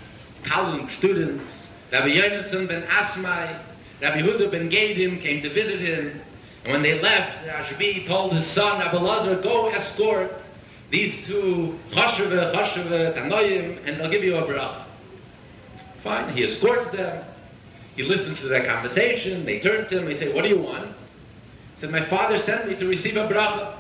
colleague 0.43 0.91
students, 0.97 1.45
Rabbi 1.93 2.09
Yonason 2.09 2.67
ben 2.67 2.83
Asmai, 2.85 3.59
Rabbi 4.01 4.23
Huda 4.23 4.51
ben 4.51 4.71
Gadim 4.71 5.21
came 5.21 5.43
to 5.43 5.53
visit 5.53 5.81
him, 5.81 6.19
and 6.65 6.73
when 6.73 6.83
they 6.83 6.99
left, 7.03 7.47
Rashbi 7.47 8.07
told 8.07 8.33
his 8.33 8.47
son, 8.47 8.79
Rabbi 8.79 8.97
Lazar, 8.97 9.43
go 9.43 9.69
escort 9.69 10.33
these 10.91 11.15
two 11.27 11.79
Chosheva, 11.91 12.55
Chosheva, 12.55 13.15
Tanoim, 13.15 13.87
and 13.87 14.01
they'll 14.01 14.11
give 14.11 14.25
you 14.25 14.37
a 14.37 14.43
bracha. 14.43 14.85
Fine, 16.03 16.35
he 16.35 16.45
escorts 16.45 16.91
them, 16.91 17.23
he 17.97 18.03
listens 18.03 18.41
to 18.41 18.49
their 18.49 18.65
conversation, 18.65 19.45
they 19.45 19.61
turn 19.61 19.87
to 19.91 19.99
him, 19.99 20.07
they 20.07 20.19
say, 20.19 20.33
what 20.33 20.43
do 20.43 20.49
you 20.49 20.59
want? 20.59 20.87
He 20.87 21.83
said, 21.83 21.91
my 21.91 22.07
father 22.07 22.43
sent 22.45 22.67
me 22.67 22.77
to 22.77 22.87
receive 22.87 23.19
a 23.19 23.29
bracha. 23.29 23.75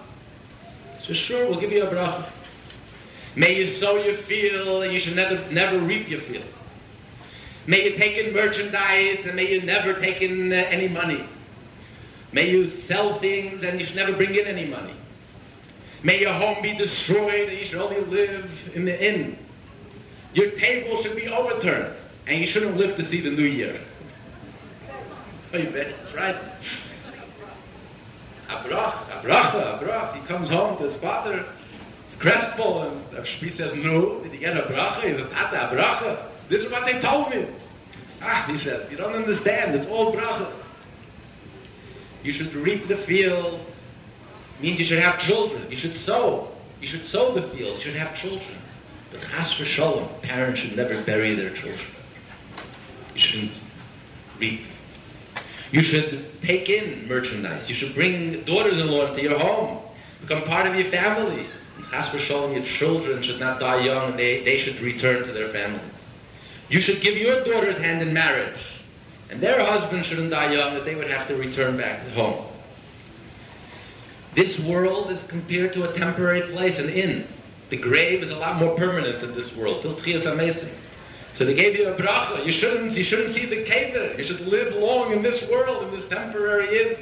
Said, 1.06 1.16
sure, 1.16 1.48
we'll 1.48 1.60
give 1.60 1.72
you 1.72 1.84
a 1.84 1.90
bracha. 1.90 2.30
May 3.36 3.56
you 3.56 3.68
sow 3.68 3.96
your 3.96 4.16
field 4.16 4.84
and 4.84 4.92
you 4.92 5.00
should 5.00 5.16
never, 5.16 5.50
never 5.50 5.78
reap 5.78 6.08
your 6.08 6.20
field. 6.22 6.44
May 7.66 7.90
you 7.90 7.96
take 7.96 8.16
in 8.16 8.32
merchandise 8.32 9.24
and 9.24 9.34
may 9.34 9.50
you 9.52 9.62
never 9.62 9.94
take 9.94 10.22
in 10.22 10.52
uh, 10.52 10.56
any 10.56 10.88
money. 10.88 11.24
May 12.32 12.50
you 12.50 12.80
sell 12.82 13.18
things 13.18 13.62
and 13.62 13.80
you 13.80 13.86
should 13.86 13.96
never 13.96 14.12
bring 14.12 14.34
in 14.34 14.46
any 14.46 14.66
money. 14.66 14.94
May 16.02 16.20
your 16.20 16.34
home 16.34 16.62
be 16.62 16.76
destroyed 16.76 17.48
and 17.48 17.58
you 17.58 17.66
should 17.66 17.80
only 17.80 18.00
live 18.02 18.50
in 18.74 18.84
the 18.84 19.04
inn. 19.04 19.38
Your 20.34 20.50
table 20.50 21.02
should 21.02 21.16
be 21.16 21.28
overturned 21.28 21.94
and 22.26 22.40
you 22.40 22.48
shouldn't 22.48 22.76
live 22.76 22.96
to 22.96 23.08
see 23.08 23.20
the 23.20 23.30
new 23.30 23.44
year. 23.44 23.80
Oh, 25.52 25.58
you 25.58 25.70
bet. 25.70 25.94
That's 26.02 26.14
right. 26.14 26.36
Abrach, 28.48 29.08
Abrach, 29.08 29.80
Abrach. 29.80 30.20
He 30.20 30.26
comes 30.26 30.50
home 30.50 30.76
to 30.78 30.90
his 30.90 31.00
father, 31.00 31.46
crestful, 32.18 32.82
and 32.82 33.26
he 33.26 33.50
says, 33.50 33.74
no, 33.74 34.20
did 34.20 34.32
he 34.32 34.38
get 34.38 34.56
a 34.56 34.62
bracha? 34.62 35.02
He 35.02 35.16
says, 35.16 35.30
not 35.32 35.54
a 35.54 35.74
bracha. 35.74 36.26
This 36.48 36.62
is 36.62 36.70
what 36.70 36.84
they 36.84 37.00
told 37.00 37.30
me. 37.30 37.46
Ah, 38.22 38.44
he 38.48 38.56
says, 38.58 38.90
you 38.90 38.96
don't 38.96 39.14
understand. 39.14 39.74
It's 39.74 39.88
all 39.88 40.12
bracha. 40.14 40.52
You 42.22 42.32
should 42.32 42.54
reap 42.54 42.88
the 42.88 42.98
field. 42.98 43.60
means 44.60 44.78
you 44.80 44.86
should 44.86 45.00
have 45.00 45.20
children. 45.20 45.70
You 45.70 45.76
should 45.76 45.96
sow. 45.98 46.52
You 46.80 46.88
should 46.88 47.06
sow 47.06 47.34
the 47.34 47.48
field. 47.54 47.78
You 47.78 47.84
should 47.84 47.96
have 47.96 48.16
children. 48.16 48.58
But 49.10 49.20
chas 49.22 49.52
shalom, 49.52 50.08
parents 50.22 50.60
should 50.60 50.76
never 50.76 51.02
bury 51.02 51.34
their 51.34 51.50
children. 51.50 51.86
You 53.14 53.20
shouldn't 53.20 53.52
reap 54.38 54.62
you 55.74 55.82
should 55.82 56.40
take 56.40 56.68
in 56.68 57.08
merchandise. 57.08 57.68
You 57.68 57.74
should 57.74 57.96
bring 57.96 58.44
daughters-in-law 58.44 59.08
into 59.08 59.22
your 59.22 59.36
home. 59.36 59.80
Become 60.20 60.42
part 60.42 60.68
of 60.68 60.76
your 60.76 60.88
family. 60.92 61.48
Chas 61.94 62.08
v'sholem, 62.08 62.54
your 62.54 62.66
children 62.76 63.22
should 63.22 63.38
not 63.38 63.60
die 63.60 63.84
young. 63.84 64.16
They, 64.16 64.42
they 64.42 64.60
should 64.60 64.80
return 64.80 65.24
to 65.26 65.32
their 65.32 65.48
family. 65.50 65.80
You 66.68 66.80
should 66.80 67.00
give 67.00 67.16
your 67.16 67.44
daughter's 67.44 67.80
hand 67.80 68.02
in 68.02 68.12
marriage. 68.12 68.58
And 69.30 69.40
their 69.40 69.64
husband 69.64 70.04
shouldn't 70.04 70.30
die 70.30 70.52
young, 70.52 70.74
that 70.74 70.84
they 70.84 70.96
would 70.96 71.08
have 71.08 71.28
to 71.28 71.36
return 71.36 71.76
back 71.76 72.06
home. 72.08 72.46
This 74.34 74.58
world 74.58 75.12
is 75.12 75.22
compared 75.28 75.72
to 75.74 75.88
a 75.88 75.96
temporary 75.96 76.42
place, 76.52 76.80
an 76.80 76.88
inn. 76.88 77.28
The 77.70 77.76
grave 77.76 78.24
is 78.24 78.30
a 78.30 78.36
lot 78.36 78.58
more 78.58 78.76
permanent 78.76 79.20
than 79.20 79.36
this 79.36 79.54
world. 79.54 79.84
So 79.84 81.44
they 81.44 81.54
gave 81.54 81.76
you 81.76 81.88
a 81.88 81.94
bracha. 81.94 82.44
You 82.44 82.52
shouldn't, 82.52 82.92
you 82.92 83.04
shouldn't 83.04 83.36
see 83.36 83.46
the 83.46 83.64
kever. 83.64 84.18
You 84.18 84.24
should 84.24 84.40
live 84.40 84.74
long 84.74 85.12
in 85.12 85.22
this 85.22 85.48
world, 85.48 85.84
in 85.84 86.00
this 86.00 86.08
temporary 86.08 86.80
inn. 86.80 86.96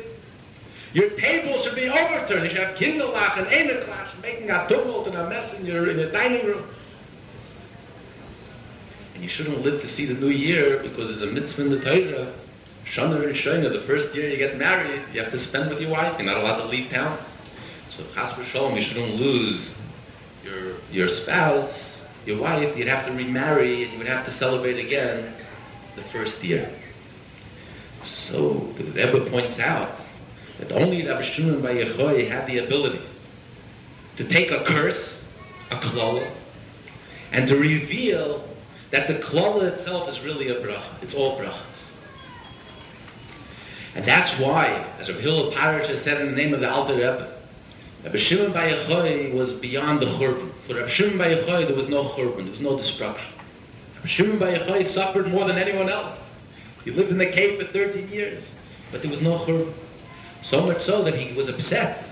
Your 0.92 1.10
table 1.10 1.62
should 1.62 1.74
be 1.74 1.88
overturned. 1.88 2.44
You 2.44 2.50
should 2.50 2.58
have 2.58 2.76
kinderlach 2.76 3.38
and 3.38 3.46
eneklach 3.46 4.20
making 4.20 4.50
a 4.50 4.66
tumult 4.68 5.06
and 5.06 5.16
a 5.16 5.28
mess 5.28 5.54
in 5.54 5.64
your, 5.64 5.90
in 5.90 5.98
your 5.98 6.10
dining 6.10 6.46
room. 6.46 6.68
And 9.14 9.22
you 9.22 9.28
shouldn't 9.28 9.62
live 9.62 9.80
to 9.82 9.90
see 9.90 10.06
the 10.06 10.14
new 10.14 10.28
year 10.28 10.82
because 10.82 11.08
there's 11.08 11.30
a 11.30 11.32
mitzvah 11.32 11.62
in 11.62 11.70
the 11.70 11.80
Torah. 11.80 12.34
Shana 12.92 13.26
and 13.26 13.36
Shana, 13.36 13.72
the 13.72 13.86
first 13.86 14.14
year 14.14 14.28
you 14.28 14.36
get 14.36 14.58
married, 14.58 15.02
you 15.14 15.22
have 15.22 15.32
to 15.32 15.38
spend 15.38 15.70
with 15.70 15.80
your 15.80 15.90
wife. 15.90 16.18
You're 16.18 16.26
not 16.26 16.36
allowed 16.36 16.58
to 16.58 16.66
leave 16.66 16.90
town. 16.90 17.18
So 17.90 18.04
chas 18.14 18.32
v'sholom, 18.34 18.76
you 18.76 18.82
shouldn't 18.82 19.14
lose 19.14 19.74
your, 20.44 20.74
your 20.90 21.08
spouse 21.08 21.74
your 22.26 22.40
wife, 22.40 22.76
you'd 22.76 22.88
have 22.88 23.06
to 23.06 23.12
remarry 23.12 23.82
and 23.82 23.92
you 23.92 23.98
would 23.98 24.06
have 24.06 24.24
to 24.26 24.36
celebrate 24.38 24.78
again 24.84 25.34
the 25.96 26.02
first 26.04 26.42
year. 26.42 26.72
So 28.28 28.72
the 28.78 28.84
Rebbe 28.84 29.28
points 29.30 29.58
out 29.58 30.01
that 30.58 30.72
only 30.72 31.06
Rabbi 31.06 31.30
Shimon 31.32 31.62
Bar 31.62 31.72
Yochai 31.72 32.28
had 32.28 32.46
the 32.46 32.58
ability 32.58 33.00
to 34.16 34.28
take 34.28 34.50
a 34.50 34.64
curse, 34.64 35.18
a 35.70 35.76
klala, 35.76 36.30
and 37.32 37.48
to 37.48 37.56
reveal 37.56 38.46
that 38.90 39.08
the 39.08 39.14
klala 39.14 39.72
itself 39.72 40.08
is 40.10 40.20
really 40.20 40.48
a 40.48 40.56
bracha. 40.56 41.02
It's 41.02 41.14
all 41.14 41.38
brachas. 41.38 41.62
And 43.94 44.04
that's 44.04 44.38
why, 44.38 44.86
as 44.98 45.08
Rabbi 45.08 45.20
Hillel 45.20 45.52
Paritcher 45.52 45.88
has 45.88 46.02
said 46.02 46.20
in 46.20 46.28
the 46.28 46.36
name 46.36 46.54
of 46.54 46.60
the 46.60 46.70
Alter 46.70 46.94
Rebbe, 46.94 47.38
Rabbi 48.04 48.18
Shimon 48.18 48.52
Bar 48.52 48.66
Yochai 48.66 49.34
was 49.34 49.52
beyond 49.54 50.00
the 50.00 50.06
churban. 50.06 50.50
For 50.66 50.74
Rabbi 50.74 50.90
Shimon 50.90 51.18
Bar 51.18 51.28
Yochai, 51.28 51.66
there 51.66 51.76
was 51.76 51.88
no 51.88 52.10
churban, 52.10 52.44
there 52.44 52.52
was 52.52 52.60
no 52.60 52.76
destruction. 52.76 53.26
Rabbi 53.96 54.08
Shimon 54.08 54.38
Bar 54.38 54.48
Yochai 54.48 54.92
suffered 54.92 55.28
more 55.28 55.46
than 55.46 55.58
anyone 55.58 55.88
else. 55.88 56.18
He 56.84 56.90
lived 56.90 57.10
in 57.10 57.18
the 57.18 57.26
cave 57.26 57.60
for 57.60 57.72
13 57.72 58.08
years, 58.08 58.44
but 58.90 59.02
there 59.02 59.10
was 59.10 59.22
no 59.22 59.38
churban. 59.40 59.72
So 60.42 60.66
much 60.66 60.82
so 60.82 61.02
that 61.04 61.14
he 61.14 61.34
was 61.34 61.48
upset 61.48 62.04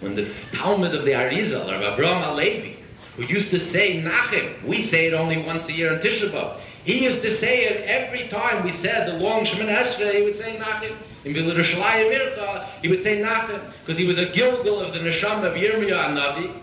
when 0.00 0.14
the 0.14 0.32
Talmud 0.52 0.94
of 0.94 1.04
the 1.04 1.12
Arizal, 1.12 1.70
Rabbi 1.70 1.94
Abraham 1.94 2.22
Alevi, 2.22 2.76
who 3.16 3.24
used 3.24 3.50
to 3.50 3.60
say 3.70 4.02
Nachem, 4.02 4.62
we 4.64 4.88
say 4.88 5.06
it 5.06 5.14
only 5.14 5.38
once 5.38 5.68
a 5.68 5.72
year 5.72 5.92
on 5.92 6.00
Tisha 6.00 6.30
B'Av. 6.30 6.60
He 6.84 7.04
used 7.04 7.20
to 7.22 7.36
say 7.36 7.64
it 7.64 7.84
every 7.86 8.28
time 8.28 8.64
we 8.64 8.72
said 8.72 9.06
the 9.06 9.18
long 9.18 9.44
Shemin 9.44 9.68
Esrei, 9.68 10.14
he 10.14 10.22
would 10.22 10.38
say 10.38 10.56
Nachem. 10.56 10.96
In 11.24 11.34
Vilurushalayim 11.34 12.10
Mircha, 12.10 12.70
he 12.80 12.88
would 12.88 13.02
say 13.02 13.20
Nachem, 13.20 13.60
because 13.80 13.98
he 13.98 14.06
was 14.06 14.16
a 14.16 14.26
Gilgal 14.26 14.80
of 14.80 14.94
the 14.94 15.00
Neshama 15.00 15.44
of 15.44 15.54
Yirmiyah 15.54 16.16
Navi, 16.16 16.58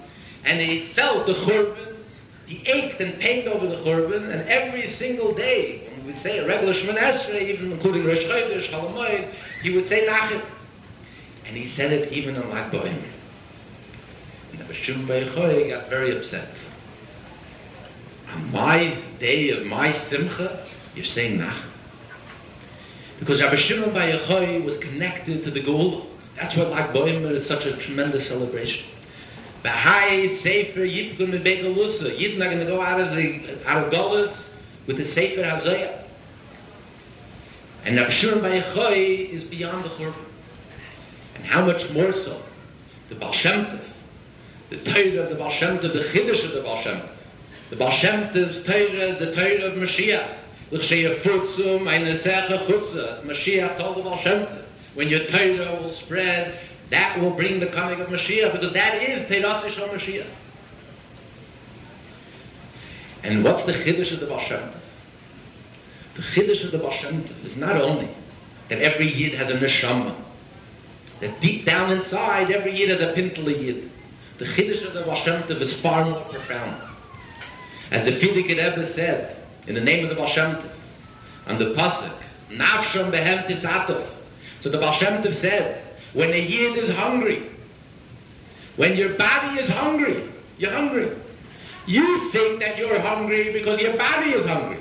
and 0.46 0.60
he 0.60 0.88
felt 0.94 1.28
the 1.28 1.34
Churban, 1.34 1.98
he 2.48 2.68
ached 2.68 3.00
and 3.00 3.20
pained 3.20 3.48
over 3.48 3.68
the 3.68 3.76
Churban, 3.84 4.32
and 4.32 4.50
every 4.50 4.92
single 4.94 5.34
day, 5.34 5.88
when 5.92 6.08
we 6.08 6.14
would 6.14 6.22
say 6.24 6.40
a 6.40 6.48
regular 6.48 6.74
Shemin 6.74 6.98
Esrei, 6.98 7.42
even 7.50 7.72
including 7.72 8.04
Rosh 8.04 8.20
Chodesh, 8.20 8.70
Halamoid, 8.70 9.32
he 9.62 9.76
would 9.76 9.88
say 9.88 10.08
Nachem. 10.08 10.42
And 11.48 11.56
he 11.56 11.70
said 11.70 11.94
it 11.94 12.12
even 12.12 12.36
on 12.36 12.50
Lag 12.50 12.72
Boim. 12.72 13.02
And 14.52 14.60
the 14.60 14.66
Bashum 14.66 15.08
Beichoy 15.08 15.70
got 15.70 15.90
very 15.90 16.16
upset. 16.18 16.50
On 18.34 18.52
my 18.52 18.98
day 19.20 19.52
of 19.52 19.66
my 19.66 19.94
simcha, 20.10 20.68
you're 20.94 21.06
saying 21.06 21.38
Nach. 21.38 21.64
Because 23.20 23.42
Rabbi 23.42 23.56
Shimon 23.56 23.94
Bar 23.94 24.62
was 24.62 24.78
connected 24.80 25.46
to 25.46 25.52
the 25.52 25.62
Geula. 25.62 26.06
That's 26.36 26.56
what 26.56 26.70
Lag 26.70 26.94
Boimer 26.94 27.32
is 27.32 27.48
such 27.48 27.66
a 27.66 27.78
tremendous 27.78 28.28
celebration. 28.28 28.86
Bahai 29.64 30.38
Sefer 30.42 30.82
Yitgun 30.82 31.30
Mebegalusa. 31.30 32.16
Yidden 32.20 32.36
are 32.36 32.40
not 32.40 32.46
going 32.46 32.60
to 32.60 32.66
go 32.66 32.82
out 32.82 33.00
of 33.00 33.16
the 33.16 33.58
out 33.68 33.86
of 33.86 33.94
Golas 33.94 34.36
with 34.86 34.98
the 34.98 35.06
Sefer 35.06 35.42
Hazoyah. 35.42 36.04
And 37.86 37.96
Rabbi 37.96 38.12
Shimon 38.12 38.42
Bar 38.42 38.94
is 38.94 39.44
beyond 39.46 39.86
the 39.86 39.90
Churban. 39.90 40.27
And 41.38 41.46
how 41.46 41.66
much 41.66 41.90
more 41.92 42.12
so? 42.12 42.42
The 43.10 43.16
Baal 43.16 43.32
Shem 43.32 43.66
Tov, 43.66 43.80
the 44.70 44.78
Torah 44.84 45.24
of 45.24 45.30
the 45.30 45.36
Baal 45.36 45.52
Shem 45.52 45.78
Tov, 45.80 45.94
the 45.94 46.04
Chiddush 46.04 46.44
of 46.44 46.52
the 46.52 46.62
Baal 46.62 46.82
Shem 46.82 46.98
Tov. 47.00 47.10
The 47.70 47.76
Baal 47.76 47.92
Shem 47.92 48.34
Tov's 48.34 48.64
Torah 48.66 48.80
is 48.80 49.20
the 49.20 49.34
Torah 49.36 49.72
of 49.72 49.78
Mashiach. 49.78 50.36
L'chshei 50.72 51.22
futzum 51.22 51.88
eine 51.88 52.20
seche 52.22 52.58
chutza. 52.68 53.24
Mashiach 53.24 53.78
told 53.78 53.98
the 53.98 54.02
Baal 54.02 54.20
Shem 54.20 54.46
Tov. 54.46 54.64
When 54.96 55.10
your 55.10 55.26
Torah 55.28 55.80
will 55.82 55.94
spread, 55.94 56.60
that 56.90 57.20
will 57.20 57.32
bring 57.32 57.60
the 57.60 57.68
coming 57.68 58.02
of 58.02 58.10
Mashiach, 58.10 58.52
because 58.54 58.74
that 58.74 59.02
is 59.02 59.28
Teiras 59.28 59.62
Yishon 59.62 59.90
Mashiach. 59.90 60.28
And 63.24 63.44
what's 63.44 63.66
the 63.66 63.74
Chiddush 63.74 64.12
of 64.12 64.20
the 64.22 64.26
Baal 64.26 64.42
Shem 64.42 64.60
Tov? 64.60 64.74
The 66.16 66.22
Chiddush 66.24 66.64
of 66.66 66.72
the 66.72 66.80
Baal 66.80 66.98
Shem 66.98 67.24
Tov 67.24 67.46
is 67.46 67.56
not 67.56 67.80
only 67.80 68.10
that 68.70 68.82
every 68.82 69.08
Yid 69.14 69.34
has 69.36 69.50
a 69.50 69.54
neshama, 69.54 70.16
that 71.20 71.40
deep 71.42 71.66
down 71.66 71.92
inside, 71.92 72.52
every 72.52 72.76
Yid 72.78 72.90
has 72.90 73.00
a 73.02 73.14
pintel 73.14 73.48
Yid. 73.48 73.92
The 74.38 74.46
Chiddush 74.46 74.86
of 74.86 74.94
the 74.94 75.02
Baal 75.02 75.16
Shem 75.16 75.44
Tov 75.44 75.62
is 75.62 75.80
far 75.80 76.06
more 76.06 76.22
profound. 76.26 76.82
As 77.92 78.06
the 78.06 78.12
Frierdiker 78.20 78.50
Rebbe 78.50 78.94
said, 78.94 79.38
in 79.66 79.76
the 79.76 79.82
name 79.82 80.06
of 80.06 80.16
the 80.16 80.22
Tov, 80.22 80.64
on 81.48 81.58
the 81.58 81.74
Pasuk, 81.74 82.14
Nafsham 82.52 83.12
behem 83.12 83.48
tisatov. 83.48 84.08
So 84.62 84.70
the 84.70 84.78
Baal 84.78 84.94
Shem 85.00 85.24
Tov 85.24 85.36
said, 85.38 85.84
when 86.14 86.32
a 86.32 86.40
Yid 86.40 86.78
is 86.78 86.90
hungry, 86.96 87.50
when 88.76 88.96
your 88.96 89.18
body 89.18 89.60
is 89.60 89.70
hungry, 89.70 90.30
you're 90.58 90.72
hungry. 90.72 91.12
You 91.88 92.32
think 92.32 92.60
that 92.60 92.78
you're 92.78 93.00
hungry 93.00 93.52
because 93.52 93.82
your 93.82 93.98
body 93.98 94.32
is 94.32 94.46
hungry. 94.46 94.80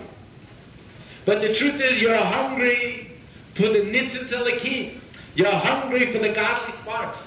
But 1.25 1.40
the 1.40 1.55
truth 1.55 1.81
is 1.81 2.00
you're 2.00 2.16
hungry 2.16 3.19
for 3.55 3.69
the 3.69 3.81
nitzit 3.81 4.28
telekid. 4.28 5.00
You're 5.37 5.52
hungry 5.52 6.12
for 6.12 6.19
the 6.19 6.33
godly 6.33 6.73
parts. 6.85 7.21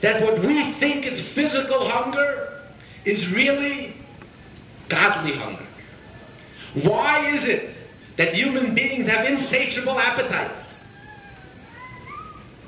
That 0.00 0.20
what 0.20 0.40
we 0.40 0.72
think 0.74 1.06
is 1.06 1.26
physical 1.28 1.88
hunger 1.88 2.60
is 3.04 3.30
really 3.30 3.94
godly 4.88 5.32
hunger. 5.36 5.66
Why 6.82 7.28
is 7.28 7.44
it 7.44 7.74
that 8.16 8.34
human 8.34 8.74
beings 8.74 9.08
have 9.08 9.26
insatiable 9.26 9.98
appetites? 9.98 10.74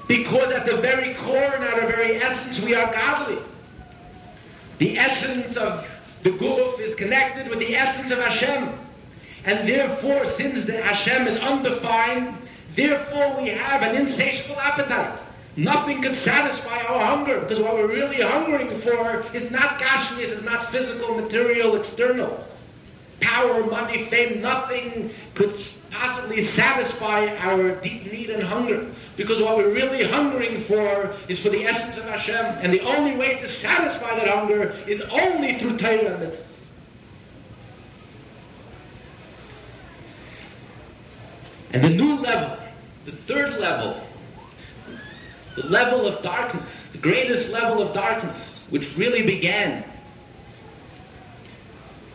Because 0.07 0.53
at 0.53 0.65
the 0.65 0.77
very 0.77 1.15
core 1.15 1.55
and 1.55 1.65
at 1.65 1.75
our 1.75 1.87
very 1.87 2.23
essence 2.23 2.61
we 2.61 2.75
are 2.75 2.93
godly. 2.93 3.43
The 4.79 4.97
essence 4.99 5.57
of 5.57 5.87
the 6.23 6.31
Guf 6.31 6.79
is 6.79 6.95
connected 6.95 7.49
with 7.49 7.59
the 7.59 7.77
essence 7.77 8.13
of 8.13 8.19
Hashem. 8.19 8.79
And 9.45 9.69
therefore, 9.69 10.31
since 10.37 10.65
the 10.67 10.81
Hashem 10.81 11.27
is 11.27 11.39
undefined, 11.39 12.37
therefore 12.77 13.41
we 13.41 13.49
have 13.51 13.83
an 13.83 13.97
insatiable 13.97 14.59
appetite. 14.61 15.21
Nothing 15.57 16.03
can 16.03 16.17
satisfy 16.17 16.83
our 16.83 17.05
hunger, 17.05 17.41
because 17.41 17.61
what 17.61 17.75
we're 17.75 17.87
really 17.87 18.21
hungering 18.21 18.81
for 18.83 19.25
is 19.33 19.51
not 19.53 19.79
gashmias, 19.81 20.37
is 20.37 20.45
not 20.45 20.73
physical, 20.73 21.15
material, 21.15 21.77
external. 21.77 22.45
Power, 23.21 23.65
money, 23.67 24.07
fame, 24.11 24.41
nothing 24.41 25.13
could 25.35 25.65
possibly 25.93 26.49
satisfy 26.49 27.29
our 27.37 27.77
deep 27.77 28.11
need 28.11 28.31
and 28.31 28.43
hunger. 28.43 28.93
Because 29.17 29.41
what 29.41 29.57
we're 29.57 29.73
really 29.73 30.03
hungering 30.03 30.65
for 30.65 31.17
is 31.29 31.39
for 31.39 31.51
the 31.51 31.65
essence 31.65 31.97
of 31.99 32.05
Hashem, 32.05 32.35
and 32.35 32.73
the 32.73 32.81
only 32.81 33.17
way 33.17 33.41
to 33.41 33.49
satisfy 33.49 34.17
that 34.17 34.27
hunger 34.27 34.77
is 34.89 35.01
only 35.03 35.61
through 35.61 35.79
Torah 35.79 36.17
and. 36.17 36.37
And 41.71 41.85
the 41.85 41.91
new 41.91 42.17
level, 42.17 42.57
the 43.05 43.13
third 43.27 43.59
level, 43.61 44.07
the 45.57 45.67
level 45.67 46.07
of 46.07 46.23
darkness, 46.23 46.69
the 46.93 46.99
greatest 46.99 47.51
level 47.51 47.83
of 47.83 47.95
darkness, 47.95 48.41
which 48.71 48.97
really 48.97 49.23
began 49.23 49.85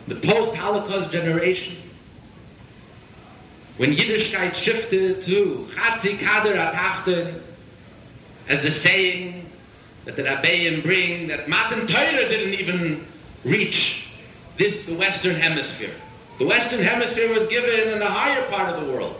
the 0.08 0.16
post-Holocaust 0.16 1.12
generation, 1.12 1.76
when 3.76 3.96
Yiddishkeit 3.96 4.56
shifted 4.56 5.24
to 5.24 5.68
Chatzi 5.74 6.18
Kader 6.18 6.56
Atachten, 6.56 7.40
as 8.48 8.62
the 8.62 8.70
saying 8.70 9.48
that 10.04 10.16
the 10.16 10.22
Rabbeim 10.22 10.82
bring, 10.82 11.28
that 11.28 11.48
Matan 11.48 11.86
Torah 11.86 12.28
didn't 12.28 12.54
even 12.54 13.06
reach 13.44 14.04
this, 14.58 14.84
the 14.84 14.94
Western 14.94 15.36
Hemisphere. 15.36 15.94
The 16.38 16.46
Western 16.46 16.82
Hemisphere 16.82 17.32
was 17.32 17.48
given 17.48 17.88
in 17.88 17.98
the 18.00 18.06
higher 18.06 18.44
part 18.50 18.74
of 18.74 18.84
the 18.84 18.92
world. 18.92 19.16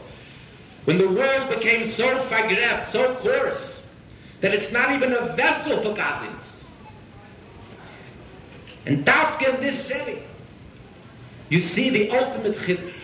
When 0.84 0.98
the 0.98 1.08
world 1.08 1.50
became 1.50 1.92
so 1.92 2.20
fagref, 2.28 2.92
so 2.92 3.14
coarse, 3.16 3.66
that 4.40 4.54
it's 4.54 4.72
not 4.72 4.92
even 4.92 5.12
a 5.12 5.36
vessel 5.36 5.82
for 5.82 5.94
godliness. 5.94 6.46
And 8.86 9.04
Dafka 9.04 9.56
in 9.56 9.60
this 9.60 9.86
setting, 9.86 10.22
you 11.50 11.60
see 11.60 11.90
the 11.90 12.10
ultimate 12.10 12.56
chiddush. 12.58 12.94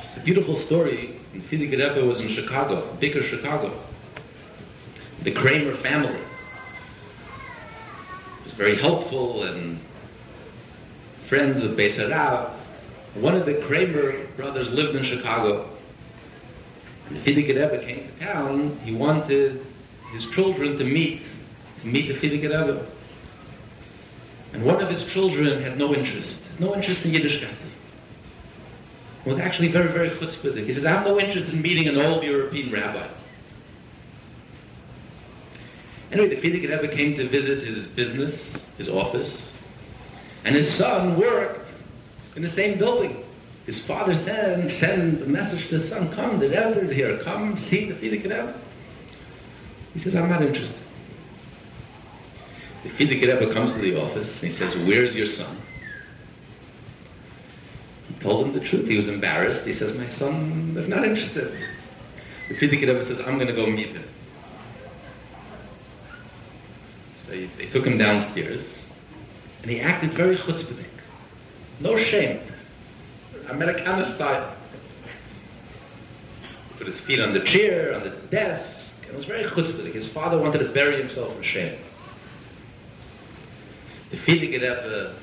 It's 0.00 0.16
a 0.16 0.20
beautiful 0.20 0.56
story. 0.56 1.18
Frierdiker 1.34 1.94
Rebbe 1.94 2.06
was 2.06 2.20
in 2.20 2.28
Chicago, 2.28 2.94
bigger 3.00 3.26
Chicago. 3.28 3.78
The 5.22 5.32
Kramer 5.32 5.76
family 5.78 6.20
was 8.44 8.54
very 8.54 8.78
helpful 8.78 9.42
and 9.42 9.80
friends 11.28 11.60
of 11.62 11.72
Beis 11.72 11.98
One 13.14 13.34
of 13.34 13.44
the 13.44 13.54
Kramer 13.66 14.26
brothers 14.36 14.70
lived 14.70 14.96
in 14.96 15.04
Chicago. 15.04 15.68
And 17.08 17.26
Rebbe 17.26 17.78
came 17.84 18.08
to 18.08 18.24
town. 18.24 18.78
He 18.84 18.94
wanted 18.94 19.64
his 20.12 20.26
children 20.30 20.78
to 20.78 20.84
meet, 20.84 21.22
to 21.82 21.86
meet 21.86 22.08
the 22.08 22.28
Rebbe. 22.28 22.86
And 24.52 24.62
one 24.62 24.82
of 24.82 24.90
his 24.90 25.04
children 25.06 25.62
had 25.62 25.78
no 25.78 25.94
interest, 25.94 26.34
no 26.58 26.74
interest 26.74 27.04
in 27.04 27.12
Yiddishkeit. 27.12 27.54
He 29.24 29.30
was 29.30 29.38
actually 29.38 29.68
very, 29.68 29.92
very 29.92 30.10
chutzpahdik. 30.10 30.66
He 30.66 30.74
says, 30.74 30.86
I 30.86 30.90
have 30.90 31.04
no 31.04 31.20
interest 31.20 31.52
in 31.52 31.60
meeting 31.60 31.86
an 31.88 31.98
old 31.98 32.22
European 32.22 32.72
rabbi. 32.72 33.08
Anyway, 36.10 36.28
the 36.28 36.40
Rebbe 36.40 36.88
came 36.88 37.16
to 37.16 37.28
visit 37.28 37.66
his 37.66 37.86
business, 37.88 38.40
his 38.78 38.88
office, 38.88 39.50
and 40.44 40.54
his 40.54 40.72
son 40.76 41.18
worked 41.18 41.70
in 42.36 42.42
the 42.42 42.50
same 42.52 42.78
building. 42.78 43.24
His 43.68 43.78
father 43.80 44.14
sent, 44.14 44.80
sent 44.80 45.22
a 45.22 45.26
message 45.26 45.68
to 45.68 45.78
his 45.78 45.90
son, 45.90 46.10
come, 46.14 46.38
the 46.38 46.48
devil 46.48 46.78
is 46.78 46.88
here, 46.88 47.18
come 47.18 47.62
see 47.64 47.92
the 47.92 47.96
Frierdiker 47.96 48.22
Rebbe. 48.22 48.58
He 49.92 50.00
says, 50.00 50.16
I'm 50.16 50.30
not 50.30 50.40
interested. 50.40 50.74
The 52.82 52.88
Frierdiker 52.88 53.38
Rebbe 53.38 53.52
comes 53.52 53.74
to 53.74 53.80
the 53.80 54.00
office 54.00 54.26
and 54.42 54.52
he 54.52 54.56
says, 54.56 54.74
where's 54.86 55.14
your 55.14 55.26
son? 55.26 55.60
He 58.08 58.14
told 58.20 58.46
him 58.46 58.54
the 58.54 58.66
truth. 58.66 58.88
He 58.88 58.96
was 58.96 59.10
embarrassed. 59.10 59.66
He 59.66 59.74
says, 59.74 59.94
my 59.98 60.06
son 60.06 60.74
is 60.74 60.88
not 60.88 61.04
interested. 61.04 61.52
The 62.48 62.54
Frierdiker 62.54 62.88
Rebbe 62.88 63.04
says, 63.04 63.20
I'm 63.20 63.34
going 63.34 63.48
to 63.48 63.52
go 63.52 63.66
meet 63.66 63.88
him. 63.88 64.08
So 67.26 67.34
he, 67.34 67.50
they 67.58 67.66
took 67.66 67.86
him 67.86 67.98
downstairs 67.98 68.64
and 69.60 69.70
he 69.70 69.78
acted 69.78 70.14
very 70.14 70.38
chutzpahdik. 70.38 70.86
No 71.80 71.98
shame. 71.98 72.47
Americana 73.48 74.14
style. 74.14 74.54
Put 76.76 76.86
his 76.86 77.00
feet 77.00 77.20
on 77.20 77.32
the 77.32 77.40
chair, 77.40 77.94
on 77.94 78.04
the 78.04 78.10
desk, 78.30 78.78
it 79.08 79.16
was 79.16 79.24
very 79.24 79.44
chutzpahdik. 79.50 79.94
His 79.94 80.08
father 80.10 80.38
wanted 80.38 80.58
to 80.58 80.68
bury 80.72 81.02
himself 81.02 81.36
in 81.36 81.42
shame. 81.42 81.78
The 84.10 84.18
feeling 84.18 84.50
Frierdiker 84.50 84.84
Rebbe 84.84 85.14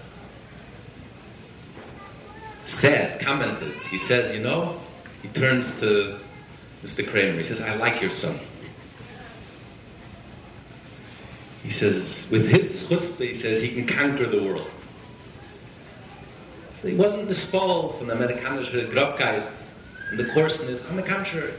uh, 2.68 2.80
said, 2.80 3.22
commented, 3.22 3.76
he 3.90 4.00
says, 4.08 4.34
you 4.34 4.42
know, 4.42 4.82
he 5.22 5.30
turns 5.30 5.70
to 5.80 6.20
Mr. 6.84 7.10
Kramer, 7.10 7.42
he 7.42 7.48
says, 7.48 7.62
I 7.62 7.76
like 7.76 8.02
your 8.02 8.14
son. 8.16 8.40
He 11.64 11.74
says, 11.74 12.06
with 12.30 12.46
his 12.46 12.72
chutzpah, 12.84 13.34
he 13.34 13.42
says, 13.42 13.62
he 13.62 13.74
can 13.74 13.88
conquer 13.88 14.28
the 14.28 14.44
world. 14.44 14.70
So 16.86 16.92
he 16.92 16.98
wasn't 16.98 17.28
disposed 17.28 17.98
from 17.98 18.10
the 18.10 18.14
Amerikanische 18.14 18.94
Grobkeit 18.94 19.52
and 20.12 20.20
the 20.20 20.32
coarseness. 20.36 20.84
On 20.88 20.96
the 20.96 21.02
contrary, 21.02 21.56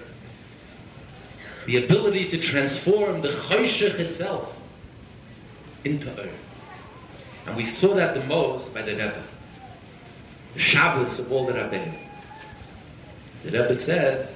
the 1.66 1.84
ability 1.84 2.30
to 2.30 2.38
transform 2.38 3.22
the 3.22 3.30
Choshech 3.30 3.98
itself 3.98 4.54
into 5.84 6.08
Earth. 6.16 6.30
And 7.44 7.56
we 7.56 7.68
saw 7.68 7.96
that 7.96 8.14
the 8.14 8.24
most 8.24 8.72
by 8.72 8.82
the 8.82 8.92
Rebbe. 8.92 9.24
The 10.54 10.60
Shabbos 10.60 11.18
of 11.18 11.32
all 11.32 11.44
the 11.44 11.54
Rabbeinu. 11.54 11.98
The 13.42 13.50
Rebbe 13.50 13.74
said 13.74 14.32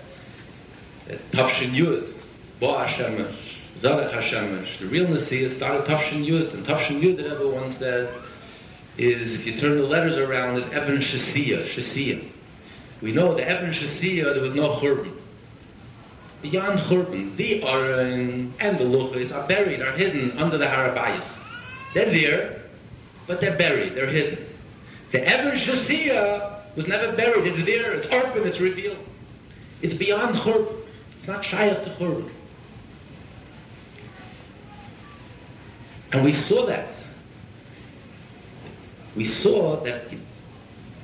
that 1.07 1.31
Tavshin 1.31 1.71
Yud, 1.71 2.13
Bo 2.59 2.67
Hashemesh, 2.67 3.39
Zarech 3.79 4.13
Hashemesh, 4.13 4.81
the 4.81 4.87
real 4.87 5.07
Messiah 5.07 5.55
started 5.55 5.87
Tavshin 5.87 6.27
Yud, 6.27 6.53
and 6.53 6.67
Tavshin 6.67 7.01
Yud, 7.01 7.17
the 7.17 7.31
Rebbe 7.31 7.49
once 7.49 7.77
said, 7.77 8.13
is, 8.99 9.35
if 9.37 9.47
you 9.47 9.61
turn 9.61 9.79
the 9.79 9.87
letters 9.87 10.19
around, 10.19 10.59
is 10.59 10.65
Evan 10.73 10.99
Shasiya, 10.99 11.75
Shasiya. 11.75 12.31
We 13.01 13.13
know 13.13 13.35
the 13.35 13.49
Evan 13.49 13.73
Shasiya, 13.73 14.35
there 14.35 14.43
was 14.43 14.55
no 14.55 14.77
Churban. 14.77 15.17
Beyond 16.43 16.81
Churban, 16.81 17.37
the 17.37 17.63
Aron 17.63 18.55
and 18.61 18.79
the 18.79 18.85
Luchas 18.85 19.33
are 19.35 19.47
buried, 19.47 19.81
are 19.81 19.93
hidden 19.93 20.39
under 20.39 20.59
the 20.59 20.67
Harabayas. 20.67 21.27
They're 21.95 22.11
there, 22.11 22.63
but 23.27 23.41
they're 23.41 23.57
buried, 23.57 23.95
they're 23.95 24.11
hidden. 24.11 24.47
The 25.13 25.27
Evan 25.27 25.59
Shasiya 25.59 26.77
was 26.77 26.87
never 26.87 27.13
buried, 27.17 27.47
it's 27.47 27.67
there, 27.67 27.93
it's 27.93 28.09
open, 28.11 28.47
it's 28.47 28.61
revealed. 28.61 28.99
It's 29.83 29.95
beyond 29.95 30.37
Churban. 30.37 30.77
It's 31.19 31.29
not 31.29 31.43
Shayach 31.43 31.85
to 31.85 31.91
Churban. 32.03 32.31
And 36.13 36.25
we 36.25 36.33
saw 36.33 36.67
that. 36.67 36.89
We 39.17 39.27
saw 39.27 39.83
that 39.85 40.05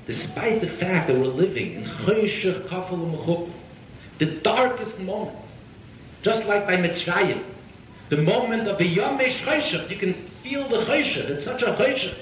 despite 0.06 0.60
the 0.60 0.68
fact 0.68 1.08
that 1.08 1.18
we're 1.18 1.26
living 1.26 1.74
in 1.74 1.84
Choshech 1.84 2.68
Kafel 2.68 3.50
the 4.18 4.26
darkest 4.40 4.98
moment, 5.00 5.38
just 6.22 6.46
like 6.46 6.66
by 6.66 6.76
Mitzrayim, 6.76 7.44
the 8.08 8.18
moment 8.18 8.68
of 8.68 8.80
a 8.80 8.84
Yom 8.84 9.18
Choshech, 9.18 9.90
you 9.90 9.96
can 9.98 10.14
feel 10.42 10.68
the 10.68 10.84
Choshech, 10.86 11.30
it's 11.30 11.44
such 11.44 11.62
a 11.62 11.66
Choshech. 11.66 12.16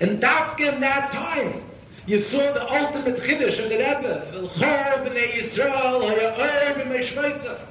And 0.00 0.20
Dafka 0.22 0.74
in 0.74 0.80
that 0.80 1.12
time, 1.12 1.62
you 2.06 2.18
saw 2.18 2.38
the 2.38 2.62
ultimate 2.62 3.22
Chiddush 3.22 3.62
of 3.62 3.68
the 3.68 3.76
Rebbe, 3.76 4.32
V'lchor 4.32 5.06
b'nei 5.06 5.42
Yisrael, 5.42 6.08
ha'ya'or 6.08 6.74
b'mei 6.82 7.66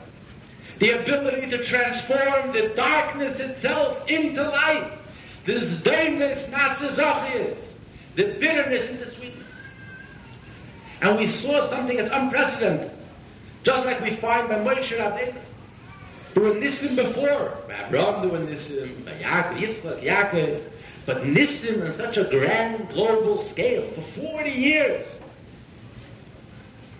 the 0.79 0.91
ability 0.91 1.49
to 1.49 1.65
transform 1.65 2.53
the 2.53 2.71
darkness 2.75 3.37
itself 3.39 4.07
into 4.07 4.41
light. 4.41 4.98
This 5.49 5.71
darkness, 5.81 6.47
not 6.51 6.79
the 6.79 7.55
bitterness 8.15 8.91
into 8.91 9.09
sweetness. 9.15 9.47
And 11.01 11.17
we 11.17 11.25
saw 11.41 11.67
something 11.67 11.97
that's 11.97 12.11
unprecedented, 12.13 12.91
just 13.63 13.83
like 13.87 13.99
we 14.01 14.15
find 14.17 14.47
by 14.47 14.57
Moshe 14.57 14.91
Rabbeinu. 14.91 15.41
There 16.35 16.43
were 16.43 16.51
Nissim 16.51 16.95
before, 16.95 17.63
by 17.67 17.87
Abraham 17.87 18.21
there 18.21 18.29
were 18.29 18.45
Nissim, 18.45 19.03
by 19.03 19.13
Yaakov, 19.13 19.57
Yitzchak, 19.59 20.03
Yaakov, 20.03 20.71
but 21.07 21.23
Nissim 21.23 21.83
on 21.83 21.97
such 21.97 22.17
a 22.17 22.25
grand 22.25 22.87
global 22.89 23.43
scale 23.49 23.89
for 23.95 24.03
40 24.21 24.51
years. 24.51 25.07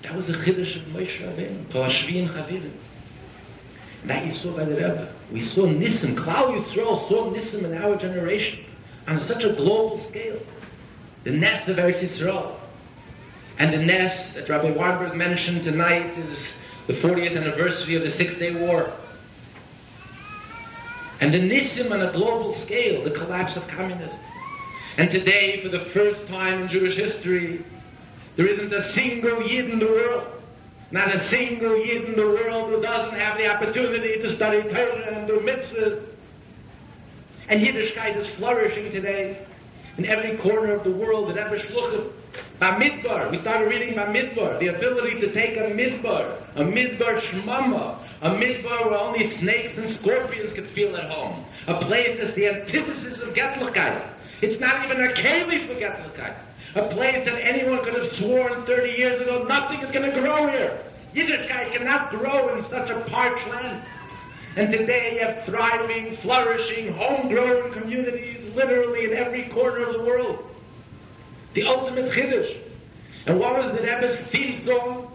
That 0.02 0.16
was 0.16 0.26
the 0.26 0.34
Chiddush 0.34 0.76
of 0.76 0.88
Moshe 0.88 1.22
Rabbeinu, 1.22 1.72
Kol 1.72 1.84
Hashvi 1.84 2.28
Chavidim. 2.28 2.74
That 4.06 4.26
you 4.26 4.34
saw 4.40 4.58
by 4.58 4.66
the 4.66 4.74
Rebbe. 4.74 5.19
We 5.32 5.46
saw 5.46 5.68
Nissim, 5.68 6.16
Klal 6.16 6.60
Yisrael 6.60 7.08
saw 7.08 7.32
Nissim 7.32 7.64
in 7.64 7.78
our 7.78 7.96
generation 7.98 8.66
on 9.08 9.24
such 9.24 9.44
a 9.44 9.54
global 9.54 10.04
scale. 10.10 10.40
The 11.24 11.32
Ness 11.32 11.68
of 11.68 11.78
Eretz 11.78 12.00
Yisrael. 12.00 12.56
And 13.60 13.74
the 13.74 13.78
Ness 13.78 14.34
that 14.34 14.50
Rabbi 14.50 14.72
Weinberg 14.72 15.16
mentioned 15.16 15.66
tonight 15.66 16.18
is 16.18 16.38
the 16.88 16.94
40th 16.94 17.38
anniversary 17.38 17.96
of 17.96 18.04
the 18.04 18.12
Six 18.12 18.38
Day 18.40 18.56
War. 18.56 18.92
And 21.22 21.34
the 21.34 21.40
Nissim 21.40 21.92
on 21.92 22.02
a 22.02 22.12
global 22.12 22.56
scale, 22.56 23.04
the 23.04 23.12
collapse 23.12 23.56
of 23.56 23.68
communism. 23.68 24.18
And 24.98 25.12
today, 25.12 25.62
for 25.62 25.70
the 25.70 25.86
first 25.92 26.26
time 26.28 26.64
in 26.64 26.70
Jewish 26.70 26.96
history, 26.96 27.64
there 28.36 28.48
isn't 28.48 28.74
a 28.74 28.94
single 28.94 29.46
Yid 29.48 29.70
in 29.70 29.80
the 29.80 29.86
world 29.86 30.39
not 30.92 31.16
a 31.16 31.30
single 31.30 31.78
Yid 31.78 32.06
in 32.06 32.16
the 32.16 32.26
world 32.26 32.70
who 32.70 32.82
doesn't 32.82 33.20
have 33.20 33.38
the 33.38 33.48
opportunity 33.48 34.20
to 34.22 34.36
study 34.36 34.64
Torah 34.64 35.16
and 35.16 35.28
do 35.28 35.40
mitzvahs. 35.40 36.08
And 37.48 37.62
Yiddishkeit 37.62 38.18
is 38.18 38.28
flourishing 38.38 38.92
today 38.92 39.46
in 39.98 40.06
every 40.06 40.38
corner 40.38 40.74
of 40.74 40.84
the 40.84 40.92
world, 40.92 41.30
in 41.30 41.38
every 41.38 41.60
shluchim. 41.60 42.12
Bamidbar, 42.60 43.32
we 43.32 43.38
started 43.38 43.70
reading 43.70 43.96
Bamidbar, 43.96 44.60
the 44.60 44.68
ability 44.68 45.20
to 45.22 45.32
take 45.32 45.58
a 45.58 45.72
midbar, 45.72 46.42
a 46.56 46.62
midbar 46.62 47.20
shmama, 47.22 48.00
a 48.22 48.30
midbar 48.30 48.86
where 48.86 49.00
only 49.00 49.28
snakes 49.30 49.78
and 49.78 49.90
scorpions 49.96 50.54
could 50.54 50.70
feel 50.72 50.96
at 50.96 51.10
home. 51.10 51.46
A 51.68 51.80
place 51.86 52.20
that's 52.20 52.36
the 52.36 52.48
antithesis 52.48 53.20
of 53.22 53.34
Getlichkeit. 53.34 54.14
It's 54.42 54.60
not 54.60 54.86
even 54.86 55.00
a 55.02 55.14
keli 55.14 55.68
for 55.68 55.76
Getlichkeit. 55.76 56.36
A 56.76 56.88
place 56.90 57.26
that 57.26 57.42
anyone 57.42 57.84
could 57.84 57.96
have 57.96 58.12
sworn 58.12 58.66
30 58.66 58.92
years 58.92 59.22
ago, 59.22 59.44
nothing 59.44 59.80
is 59.82 59.92
going 59.92 60.10
to 60.10 60.20
grow 60.20 60.48
here. 60.48 60.84
Yiddishkeit 61.16 61.74
cannot 61.74 62.12
grow 62.12 62.56
in 62.56 62.64
such 62.66 62.90
a 62.92 63.00
parched 63.10 63.48
land. 63.48 63.84
And 64.56 64.72
today 64.72 65.14
you 65.16 65.26
have 65.26 65.46
thriving, 65.46 66.18
flourishing, 66.18 66.94
homegrown 66.94 67.72
communities 67.74 68.54
literally 68.54 69.06
in 69.06 69.18
every 69.18 69.50
corner 69.50 69.88
of 69.88 69.94
the 69.94 70.04
world. 70.04 70.46
The 71.54 71.64
ultimate 71.64 72.12
Chiddush. 72.12 72.62
And 73.26 73.40
what 73.40 73.64
was 73.64 73.72
the 73.72 73.82
Rebbe's 73.82 74.20
theme 74.28 74.60
song? 74.60 75.12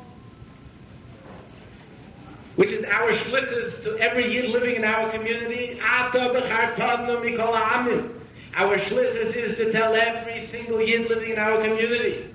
Which 2.57 2.71
is 2.71 2.85
our 2.85 3.13
shlichus 3.13 3.83
to 3.85 3.99
every 3.99 4.33
Yid 4.35 4.51
living 4.51 4.77
in 4.77 4.85
our 4.85 5.11
community. 5.11 5.81
Ata 5.81 6.19
b'chartadnu 6.19 7.23
mikol 7.23 7.55
ha'amim. 7.57 8.24
Our 8.57 8.79
shlichus 8.79 9.35
is 9.35 9.57
to 9.57 9.73
tell 9.73 9.95
every 9.95 10.47
single 10.49 10.81
yid 10.81 11.09
living 11.09 11.33
in 11.33 11.39
our 11.39 11.61
community 11.61 12.33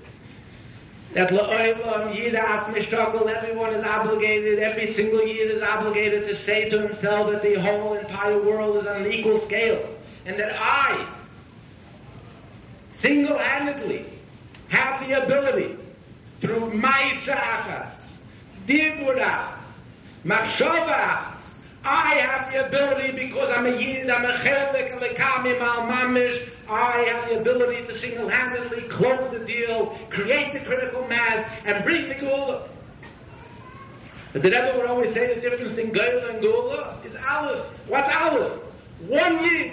that 1.14 1.30
la'olam 1.30 2.14
yidas 2.14 2.64
mishakal, 2.74 3.26
everyone 3.26 3.74
is 3.74 3.82
obligated, 3.82 4.58
every 4.58 4.94
single 4.94 5.26
yid 5.26 5.50
is 5.50 5.62
obligated 5.62 6.28
to 6.28 6.44
say 6.44 6.68
to 6.68 6.88
himself 6.88 7.30
that 7.32 7.42
the 7.42 7.58
whole 7.60 7.94
entire 7.94 8.40
world 8.42 8.76
is 8.76 8.86
on 8.86 9.06
an 9.06 9.12
equal 9.12 9.40
scale, 9.40 9.82
and 10.26 10.38
that 10.38 10.54
I, 10.60 11.10
single-handedly, 12.96 14.04
have 14.68 15.08
the 15.08 15.24
ability 15.24 15.76
through 16.40 16.74
my 16.74 17.12
achas, 17.24 17.94
dibura, 18.66 19.54
machshava 20.24 21.40
I 21.84 22.16
have 22.16 22.52
the 22.52 22.66
ability 22.66 23.12
because 23.12 23.50
I'm 23.50 23.66
a 23.66 23.70
Yid, 23.70 24.10
I'm 24.10 24.24
a 24.24 24.38
Chelik, 24.44 24.94
I'm 24.94 25.02
a 25.02 25.09
I 26.70 27.04
have 27.08 27.28
the 27.28 27.40
ability 27.40 27.86
to 27.86 27.98
single-handedly 27.98 28.82
close 28.82 29.30
the 29.32 29.44
deal, 29.44 29.98
create 30.10 30.52
the 30.52 30.60
critical 30.60 31.06
mass, 31.08 31.50
and 31.64 31.84
bring 31.84 32.08
the 32.08 32.14
Gula. 32.14 32.68
But 34.32 34.42
the 34.42 34.50
Rebbe 34.50 34.74
would 34.76 34.86
always 34.86 35.12
say 35.12 35.34
the 35.34 35.40
difference 35.40 35.76
in 35.78 35.90
Geula 35.90 36.30
and 36.30 36.40
Gula 36.40 37.00
is 37.04 37.16
Aleph. 37.16 37.66
What's 37.88 38.14
Aleph? 38.14 38.60
One 39.08 39.44
Yid, 39.44 39.72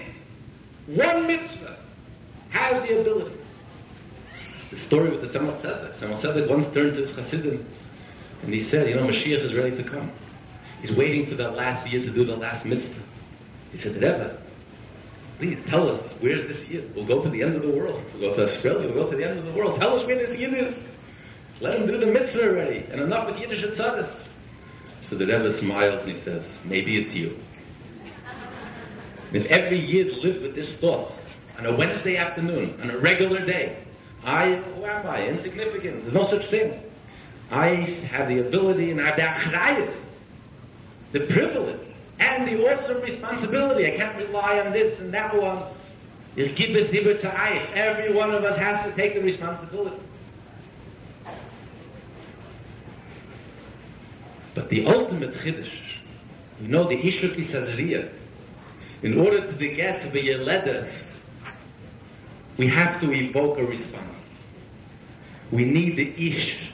one 0.88 1.28
mitzvah, 1.28 1.78
has 2.50 2.88
the 2.88 3.02
ability. 3.02 3.36
The 4.72 4.80
story 4.82 5.12
with 5.12 5.22
the 5.22 5.28
Tzemach 5.40 5.62
Tzedek. 5.62 5.98
Tzemach 5.98 6.22
Tzedek 6.22 6.50
once 6.50 6.74
turned 6.74 6.96
to 6.96 7.06
his 7.06 7.12
Chassidim, 7.12 7.66
and 8.42 8.54
he 8.54 8.64
said, 8.64 8.90
you 8.90 8.96
know, 8.96 9.04
Mashiach 9.04 9.44
is 9.44 9.54
ready 9.54 9.76
to 9.78 9.84
come. 9.84 10.12
He's 10.82 10.92
waiting 10.92 11.26
for 11.28 11.36
that 11.36 11.56
last 11.56 11.88
year 11.88 12.02
to 12.02 12.12
do 12.12 12.26
the 12.26 12.36
last 12.36 12.66
mitzvah. 12.66 13.04
He 13.72 13.78
said, 13.78 13.96
Rebbe, 13.96 14.42
please 15.38 15.60
tell 15.68 15.90
us, 15.90 16.04
where's 16.20 16.48
this 16.48 16.68
year? 16.68 16.84
We'll 16.96 17.06
go 17.06 17.24
to 17.24 17.30
the 17.30 17.44
end 17.44 17.56
of 17.56 17.62
the 17.62 17.70
world. 17.70 18.04
We'll 18.14 18.32
go 18.32 18.36
to 18.36 18.54
Australia, 18.54 18.88
we'll 18.88 19.06
go 19.06 19.12
to 19.12 19.18
the 19.18 19.28
end 19.28 19.40
of 19.40 19.46
the 19.46 19.52
world. 19.52 19.80
Tell 19.80 20.00
us 20.00 20.06
where 20.08 20.16
this 20.16 20.38
year 20.38 20.54
is. 20.54 20.84
Let 21.60 21.80
him 21.80 21.88
do 21.88 21.98
the 21.98 22.06
mitzvah 22.08 22.50
already. 22.50 22.86
And 22.92 23.02
enough 23.02 23.28
with 23.28 23.38
Yiddish 23.38 23.64
and 23.64 23.74
tzaddas. 23.74 24.24
So 25.10 25.16
the 25.16 25.26
Rebbe 25.26 25.58
smiles 25.58 26.04
and 26.04 26.12
he 26.12 26.24
says, 26.24 26.46
maybe 26.66 27.02
it's 27.02 27.14
you. 27.14 27.40
If 29.34 29.46
every 29.48 29.80
year 29.80 30.06
lived 30.06 30.42
with 30.42 30.56
this 30.56 30.70
thought, 30.80 31.12
on 31.58 31.66
a 31.66 31.76
Wednesday 31.76 32.18
afternoon, 32.18 32.80
on 32.82 32.92
a 32.92 32.98
regular 32.98 33.46
day, 33.46 33.84
I, 34.24 34.56
who 34.56 34.86
am 34.86 35.08
I? 35.08 35.28
Insignificant. 35.28 36.04
There's 36.04 36.14
no 36.14 36.30
such 36.30 36.50
thing. 36.50 36.82
I 37.50 37.68
have 38.12 38.28
the 38.28 38.40
ability 38.40 38.92
and 38.92 39.02
I 39.02 39.18
have 39.20 39.52
the 41.14 41.20
the 41.20 41.26
privilege 41.28 41.87
and 42.20 42.48
the 42.48 42.68
awesome 42.68 43.02
responsibility. 43.02 43.88
I 43.88 43.98
can't 43.98 44.18
rely 44.18 44.60
on 44.60 44.72
this 44.72 45.00
and 45.00 45.14
that 45.14 45.36
one. 45.36 45.64
Is 46.36 46.56
give 46.56 46.76
us 46.76 46.92
to 46.92 47.74
Every 47.76 48.14
one 48.14 48.34
of 48.34 48.44
us 48.44 48.58
has 48.58 48.86
to 48.86 48.96
take 48.96 49.16
the 49.16 49.22
responsibility. 49.22 49.98
But 54.54 54.70
the 54.70 54.86
ultimate 54.86 55.34
chiddush, 55.36 55.72
you 56.62 56.68
know, 56.68 56.88
the 56.88 56.98
Ishuk 56.98 57.36
Isazriya, 57.36 58.12
in 59.04 59.20
order 59.20 59.52
to 59.52 59.76
get 59.76 60.04
to 60.04 60.10
the 60.10 60.30
Yeledes, 60.30 60.92
we 62.58 62.68
have 62.68 63.00
to 63.02 63.12
evoke 63.12 63.60
a 63.60 63.64
response. 63.66 64.04
We 65.52 65.66
need 65.66 65.96
the 65.96 66.28
Ish 66.28 66.70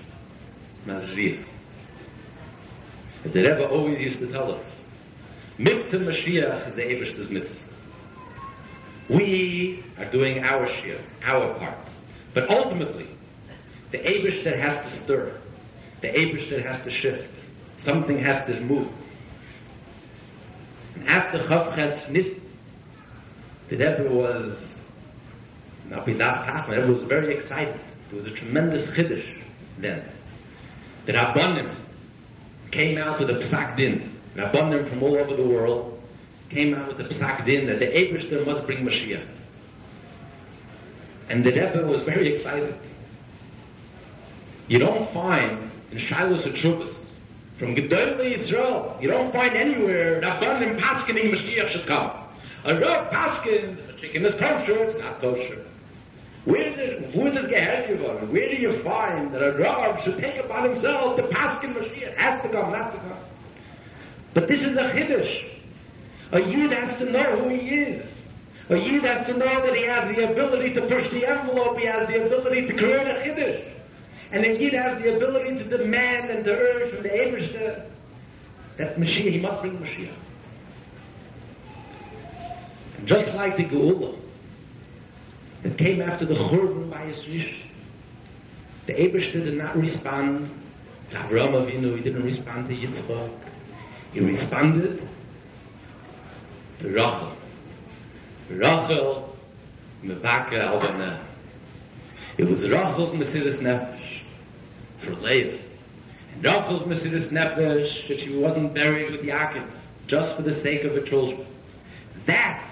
Nazriya. 0.86 1.46
As 3.24 3.32
the 3.34 3.42
Rebbe 3.42 3.70
always 3.70 4.00
used 4.00 4.20
to 4.20 4.28
tell 4.28 4.54
us, 4.54 4.66
Mitzvah 5.58 6.00
Mashiach 6.00 6.68
is 6.68 6.76
the 6.76 6.84
Ebersh's 6.84 7.30
mitzvah. 7.30 7.74
We 9.10 9.84
are 9.98 10.06
doing 10.06 10.44
our 10.44 10.68
share, 10.82 11.02
our 11.24 11.54
part. 11.60 11.78
But 12.34 12.50
ultimately, 12.50 13.08
the 13.92 14.00
Ebershter 14.00 14.60
has 14.60 14.92
to 14.92 15.00
stir. 15.02 15.40
The 16.02 16.08
Ebershter 16.08 16.64
has 16.64 16.84
to 16.86 16.92
shift. 16.92 17.32
Something 17.78 18.18
has 18.18 18.48
to 18.48 18.60
move. 18.62 18.90
And 20.96 21.08
after 21.08 21.40
Chavches 21.40 22.10
Nis, 22.10 22.40
the 23.70 23.78
Rebbe 23.78 24.10
was, 24.10 24.58
not 25.90 26.06
be 26.06 26.14
Tachman, 26.14 26.70
the 26.70 26.82
Rebbe 26.82 26.94
was 26.94 27.04
very 27.04 27.36
excited. 27.36 27.80
It 28.12 28.16
was 28.16 28.26
a 28.26 28.32
tremendous 28.32 28.90
chiddush 28.90 29.42
then. 29.78 30.08
The 31.06 31.14
Rabbanim 31.14 31.76
came 32.72 32.98
out 32.98 33.20
with 33.20 33.30
a 33.30 33.34
Psak 33.34 33.78
Din. 33.78 34.13
Rabbanim 34.36 34.88
from 34.90 35.04
all 35.04 35.16
over 35.18 35.36
the 35.36 35.44
world 35.44 36.02
came 36.50 36.74
out 36.74 36.88
with 36.88 37.00
a 37.00 37.14
Psak 37.14 37.46
Din 37.46 37.68
that 37.68 37.80
the 37.80 37.86
Ebershter 37.86 38.46
must 38.46 38.66
bring 38.66 38.86
Mashiach. 38.86 39.26
And 41.30 41.44
the 41.44 41.52
Rebbe 41.52 41.86
was 41.86 42.04
very 42.04 42.36
excited. 42.36 42.76
You 44.68 44.80
don't 44.80 45.10
find 45.12 45.72
in 45.92 46.00
Shiloh 46.00 46.40
Trubas 46.40 47.06
from 47.58 47.76
Gedolei 47.76 48.34
Israel, 48.34 48.98
you 49.00 49.08
don't 49.08 49.32
find 49.32 49.56
anywhere 49.56 50.22
Rabbanim 50.22 50.80
Paskening 50.80 51.32
Mashiach 51.32 51.70
should 51.70 51.86
come. 51.86 52.12
A 52.66 52.74
Rav 52.80 53.12
Paskin, 53.12 53.78
a 53.90 53.94
chicken 54.00 54.26
is 54.26 54.36
kosher, 54.36 54.84
it's 54.84 54.98
not 54.98 55.22
kosher. 55.22 55.64
Where 56.46 56.68
is 56.68 56.78
it, 56.78 57.14
who 57.14 57.30
does 57.30 57.48
get 57.48 57.90
about 57.90 58.28
Where 58.30 58.50
do 58.50 58.56
you 58.56 58.82
find 58.84 59.34
that 59.34 59.42
a 59.42 59.52
Rav 59.54 60.04
should 60.04 60.18
take 60.20 60.38
upon 60.38 60.70
himself 60.70 61.18
the 61.18 61.24
Paskin 61.24 61.74
Mashiach? 61.74 62.16
Has 62.16 62.42
to 62.42 62.50
come, 62.50 62.74
has 62.74 62.92
to 62.94 63.00
come. 63.00 63.23
But 64.34 64.48
this 64.48 64.62
is 64.62 64.76
a 64.78 64.90
Chiddush. 64.90 65.50
A 66.32 66.42
Yid 66.42 66.72
has 66.72 66.98
to 66.98 67.06
know 67.06 67.38
who 67.38 67.50
he 67.50 67.70
is. 67.70 68.06
A 68.70 68.78
Yid 68.78 69.04
has 69.04 69.26
to 69.28 69.38
know 69.38 69.62
that 69.62 69.76
he 69.76 69.86
has 69.86 70.16
the 70.16 70.32
ability 70.32 70.74
to 70.74 70.82
push 70.88 71.08
the 71.10 71.26
envelope, 71.26 71.78
he 71.78 71.86
has 71.86 72.08
the 72.08 72.26
ability 72.26 72.68
to 72.68 72.74
create 72.74 73.08
a 73.08 73.22
Chiddush. 73.22 73.64
And 74.32 74.44
the 74.44 74.58
Yid 74.58 74.74
has 74.74 75.02
the 75.04 75.16
ability 75.16 75.60
to 75.60 75.78
demand 75.78 76.32
and 76.32 76.44
to 76.46 76.52
urge 76.52 76.92
from 76.92 77.04
the 77.04 77.10
Ebershter 77.10 77.86
that 78.78 78.98
Mashiach, 78.98 79.32
he 79.32 79.40
must 79.40 79.62
bring 79.62 79.78
Mashiach. 79.78 80.16
Just 83.06 83.34
like 83.36 83.58
the 83.58 83.66
Geula 83.66 84.18
that 85.62 85.78
came 85.78 86.02
after 86.02 86.26
the 86.26 86.36
Churban 86.36 86.90
by 86.90 87.12
Yisrish, 87.12 87.56
the 88.88 88.94
Ebershter 88.94 89.44
did 89.44 89.58
not 89.58 89.78
respond 89.78 90.50
to 91.12 91.18
Avraham 91.18 91.54
Avinu, 91.54 91.98
he 91.98 92.04
didn't 92.04 92.24
respond 92.24 92.70
to 92.70 92.76
Yitzchak, 92.76 93.32
he 94.14 94.20
responded 94.20 95.08
Rachel. 96.82 97.32
Rachel, 98.50 99.36
Mevaka 100.04 100.68
Albana. 100.68 101.20
It 102.38 102.48
was 102.48 102.68
Rachel's 102.68 103.14
Mesiris 103.14 103.60
Nefesh 103.60 104.22
for 105.02 105.16
Leah. 105.16 105.60
And 106.34 106.44
Rachel's 106.44 106.84
Mesiris 106.84 107.30
Nefesh, 107.30 108.08
that 108.08 108.20
she 108.20 108.36
wasn't 108.36 108.74
buried 108.74 109.12
with 109.12 109.22
Yaakov, 109.22 109.68
just 110.08 110.36
for 110.36 110.42
the 110.42 110.62
sake 110.62 110.84
of 110.84 110.94
her 110.94 111.02
children. 111.02 111.46
That 112.26 112.68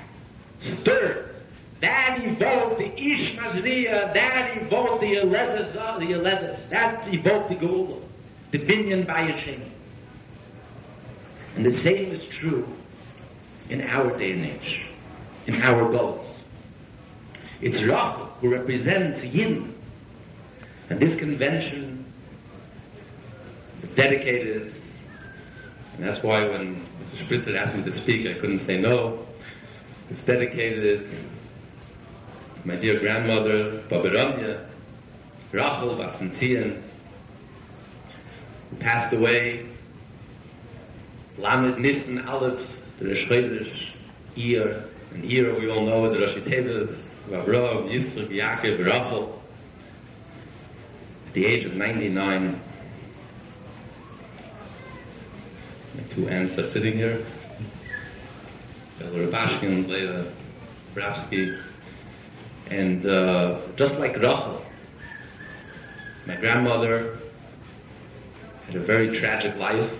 stirred, 0.62 1.36
that 1.80 2.19
evoked 2.21 2.80
the 2.80 3.01
Ish 3.01 3.38
Mazriya, 3.38 4.13
that 4.13 4.58
evoked 4.58 5.01
the 5.01 5.15
Elezes, 5.15 5.73
the 5.73 6.06
Elezes, 6.06 6.69
that 6.69 7.12
evoked 7.12 7.49
the 7.49 7.56
Geula, 7.56 8.01
the 8.51 8.60
Binyan 8.60 9.08
Bayashim. 9.08 9.70
And 11.55 11.65
the 11.65 11.71
same 11.71 12.13
is 12.13 12.27
true 12.27 12.67
in 13.69 13.81
our 13.81 14.17
day 14.17 14.31
and 14.31 14.45
age, 14.45 14.85
in 15.47 15.61
our 15.61 15.91
goals. 15.91 16.25
It's 17.61 17.77
Rachel 17.77 18.31
who 18.41 18.49
represents 18.49 19.23
Yin. 19.23 19.75
And 20.89 20.99
this 20.99 21.17
convention 21.17 22.05
is 23.81 23.91
dedicated, 23.91 24.73
and 25.95 26.03
that's 26.03 26.23
why 26.23 26.47
when 26.47 26.85
Mr. 27.15 27.27
Spritzer 27.27 27.57
asked 27.57 27.75
me 27.75 27.83
to 27.83 27.91
speak, 27.91 28.27
I 28.27 28.39
couldn't 28.39 28.61
say 28.61 28.77
no. 28.77 29.25
It's 30.09 30.25
dedicated 30.25 31.09
to 32.61 32.67
my 32.67 32.75
dear 32.75 32.99
grandmother, 32.99 33.83
Babaranya, 33.89 34.67
Rachel 35.51 35.95
Bastantian, 35.95 36.81
who 38.69 38.75
passed 38.77 39.13
away, 39.13 39.70
Lamed 41.41 41.80
Nissen 41.80 42.27
Aleph, 42.27 42.67
the 42.99 43.08
Rosh 43.08 43.27
Chodesh, 43.27 43.88
Iyar, 44.38 44.86
and 45.12 45.23
Iyar 45.23 45.60
we 45.60 45.69
all 45.69 45.86
know 45.86 46.06
is 46.06 46.17
Rosh 46.17 46.38
Tevis, 46.43 46.95
Avraham, 47.30 47.89
Yitzchak, 47.89 48.30
Yaakov, 48.30 48.86
Rachel, 48.86 49.41
at 51.27 51.34
the 51.34 51.45
age 51.45 51.65
of 51.65 51.73
99, 51.73 52.62
My 55.93 56.04
two 56.13 56.30
aunts 56.30 56.58
are 56.58 56.67
sitting 56.67 56.93
here. 56.93 57.25
Rabashkin, 58.99 59.89
Leila 59.89 60.32
Bravsky. 60.93 61.60
And 62.69 63.06
uh, 63.06 63.62
just 63.75 63.97
like 63.97 64.15
Rachel, 64.15 64.63
my 66.25 66.36
grandmother 66.36 67.17
had 68.67 68.75
a 68.75 68.80
very 68.80 69.19
tragic 69.19 69.56
life. 69.58 69.91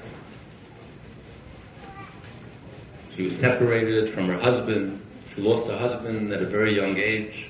She 3.16 3.24
was 3.24 3.38
separated 3.38 4.14
from 4.14 4.28
her 4.28 4.40
husband. 4.40 5.02
She 5.36 5.42
lost 5.42 5.68
her 5.68 5.78
husband 5.78 6.32
at 6.32 6.42
a 6.42 6.46
very 6.46 6.76
young 6.76 6.98
age. 6.98 7.48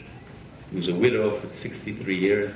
She 0.69 0.77
was 0.77 0.87
a 0.87 0.93
widow 0.93 1.39
for 1.39 1.47
63 1.61 2.17
years. 2.17 2.55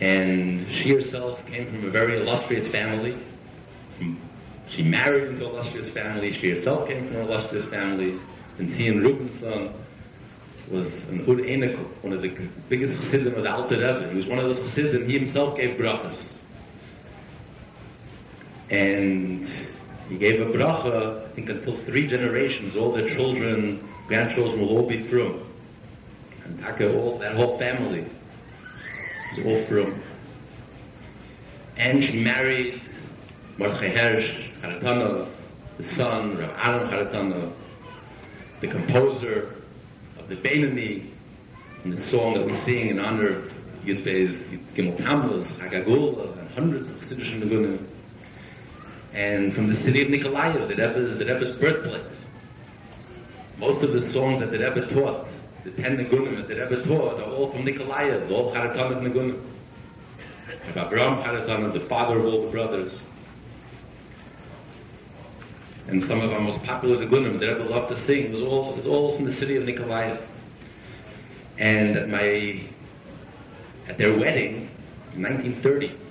And 0.00 0.68
she 0.70 0.90
herself 0.90 1.44
came 1.46 1.66
from 1.66 1.86
a 1.86 1.90
very 1.90 2.20
illustrious 2.20 2.68
family. 2.68 3.18
She 4.70 4.82
married 4.82 5.28
into 5.28 5.46
an 5.46 5.54
illustrious 5.54 5.88
family. 5.88 6.38
She 6.40 6.50
herself 6.50 6.88
came 6.88 7.06
from 7.06 7.16
an 7.16 7.22
illustrious 7.22 7.68
family. 7.70 8.18
And 8.58 8.72
Zion 8.72 9.02
Rubenson 9.02 9.72
was 10.70 10.92
an 11.08 11.20
Ur 11.28 11.36
Enikul, 11.36 11.86
one 12.02 12.12
of 12.12 12.22
the 12.22 12.28
biggest 12.68 13.00
chassidim 13.00 13.34
of 13.34 13.42
the 13.42 13.52
Alter 13.52 13.76
Rebbe. 13.76 14.10
He 14.10 14.18
was 14.18 14.26
one 14.26 14.38
of 14.38 14.44
those 14.46 14.62
chassidim. 14.62 15.06
He 15.08 15.18
himself 15.18 15.56
gave 15.56 15.78
brachas. 15.78 16.16
And 18.70 19.46
he 20.08 20.18
gave 20.18 20.40
a 20.40 20.46
bracha, 20.46 21.24
I 21.24 21.28
think 21.34 21.48
until 21.48 21.78
three 21.82 22.06
generations, 22.06 22.76
all 22.76 22.92
their 22.92 23.08
children, 23.08 23.86
grandchildren 24.06 24.60
will 24.60 24.78
all 24.78 24.86
be 24.86 25.02
through. 25.02 25.44
And 26.44 26.60
Taka, 26.60 26.94
all, 26.94 27.18
that 27.18 27.36
whole 27.36 27.58
family 27.58 28.06
was 29.36 29.68
all 29.68 29.94
And 31.76 32.04
she 32.04 32.22
married 32.22 32.82
Mordechai 33.56 33.94
Hersh 33.94 34.50
Haratana, 34.60 35.28
the 35.78 35.84
son, 35.94 36.36
Rav 36.36 36.50
Aaron 36.50 36.88
Haratana, 36.90 37.52
the 38.60 38.68
composer 38.68 39.54
of 40.18 40.28
the 40.28 40.36
Beinani, 40.36 41.06
and 41.84 41.94
the 41.94 42.02
song 42.02 42.34
that 42.34 42.46
we 42.46 42.56
sing 42.60 42.88
in 42.88 42.98
honor 42.98 43.36
of 43.36 43.52
Yud 43.84 44.04
Beis 44.04 44.36
Gimel 44.74 44.96
Tammuz, 44.98 45.46
Hagagul, 45.48 46.38
and 46.38 46.50
hundreds 46.50 46.90
of 46.90 46.96
Chassidish 46.96 47.40
Nagunim. 47.40 47.86
And 49.14 49.54
from 49.54 49.68
the 49.68 49.76
city 49.76 50.02
of 50.02 50.08
Nikolaev, 50.08 50.68
the 50.68 50.74
Rebbe's, 50.74 51.16
the 51.16 51.24
Rebbe's 51.24 51.54
birthplace. 51.54 52.06
Most 53.58 53.82
of 53.82 53.92
the 53.92 54.12
songs 54.12 54.40
that 54.40 54.50
the 54.50 54.58
Rebbe 54.58 54.92
taught 54.92 55.28
the 55.62 55.70
ten 55.70 55.96
Nagunim 55.96 56.36
that 56.36 56.48
the 56.48 56.56
Rebbe 56.56 56.84
taught 56.84 57.20
are 57.20 57.30
all 57.30 57.50
from 57.50 57.64
Nikolaev, 57.64 58.30
all 58.30 58.52
Haratanas 58.52 59.00
Nagunim. 59.00 59.40
Abraham 60.70 61.22
Haratana, 61.22 61.72
the 61.72 61.80
father 61.80 62.18
of 62.18 62.26
all 62.26 62.42
the 62.46 62.50
brothers. 62.50 62.98
And 65.86 66.04
some 66.04 66.20
of 66.20 66.32
our 66.32 66.40
most 66.40 66.62
popular 66.64 67.06
Nagunim 67.06 67.38
the 67.38 67.54
Rebbe 67.54 67.64
loved 67.64 67.94
to 67.94 68.00
sing 68.00 68.32
was 68.32 68.42
all, 68.42 68.74
was 68.74 68.86
all 68.86 69.16
from 69.16 69.24
the 69.24 69.32
city 69.32 69.56
of 69.56 69.62
Nikolaev. 69.62 70.20
And 71.58 71.96
at 71.96 72.08
my, 72.08 72.62
at 73.88 73.96
their 73.96 74.18
wedding, 74.18 74.68
in 75.14 75.22
1930, 75.22 76.03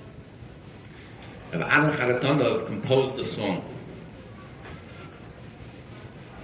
Rabbi 1.54 1.72
Aaron 1.72 1.96
Haratana 1.96 2.66
composed 2.66 3.16
a 3.20 3.24
song. 3.32 3.64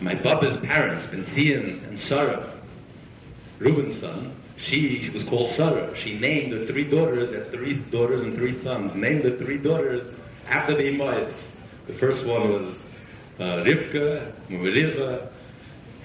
My 0.00 0.14
Baba's 0.14 0.64
parents, 0.64 1.06
Benzion 1.08 1.86
and 1.88 1.98
Sarah, 2.00 2.56
Rubenson, 3.58 4.32
she 4.56 5.10
was 5.12 5.24
called 5.24 5.56
Sarah. 5.56 5.98
She 5.98 6.16
named 6.18 6.52
the 6.52 6.66
three 6.66 6.84
daughters, 6.84 7.34
had 7.34 7.50
three 7.50 7.74
daughters 7.90 8.22
and 8.22 8.36
three 8.36 8.56
sons, 8.62 8.94
named 8.94 9.24
the 9.24 9.36
three 9.36 9.58
daughters 9.58 10.14
after 10.46 10.76
the 10.76 10.84
Imais. 10.84 11.34
The 11.88 11.94
first 11.94 12.24
one 12.24 12.48
was 12.48 12.82
uh, 13.40 13.64
Rivka, 13.64 14.32
Meriva, 14.48 15.28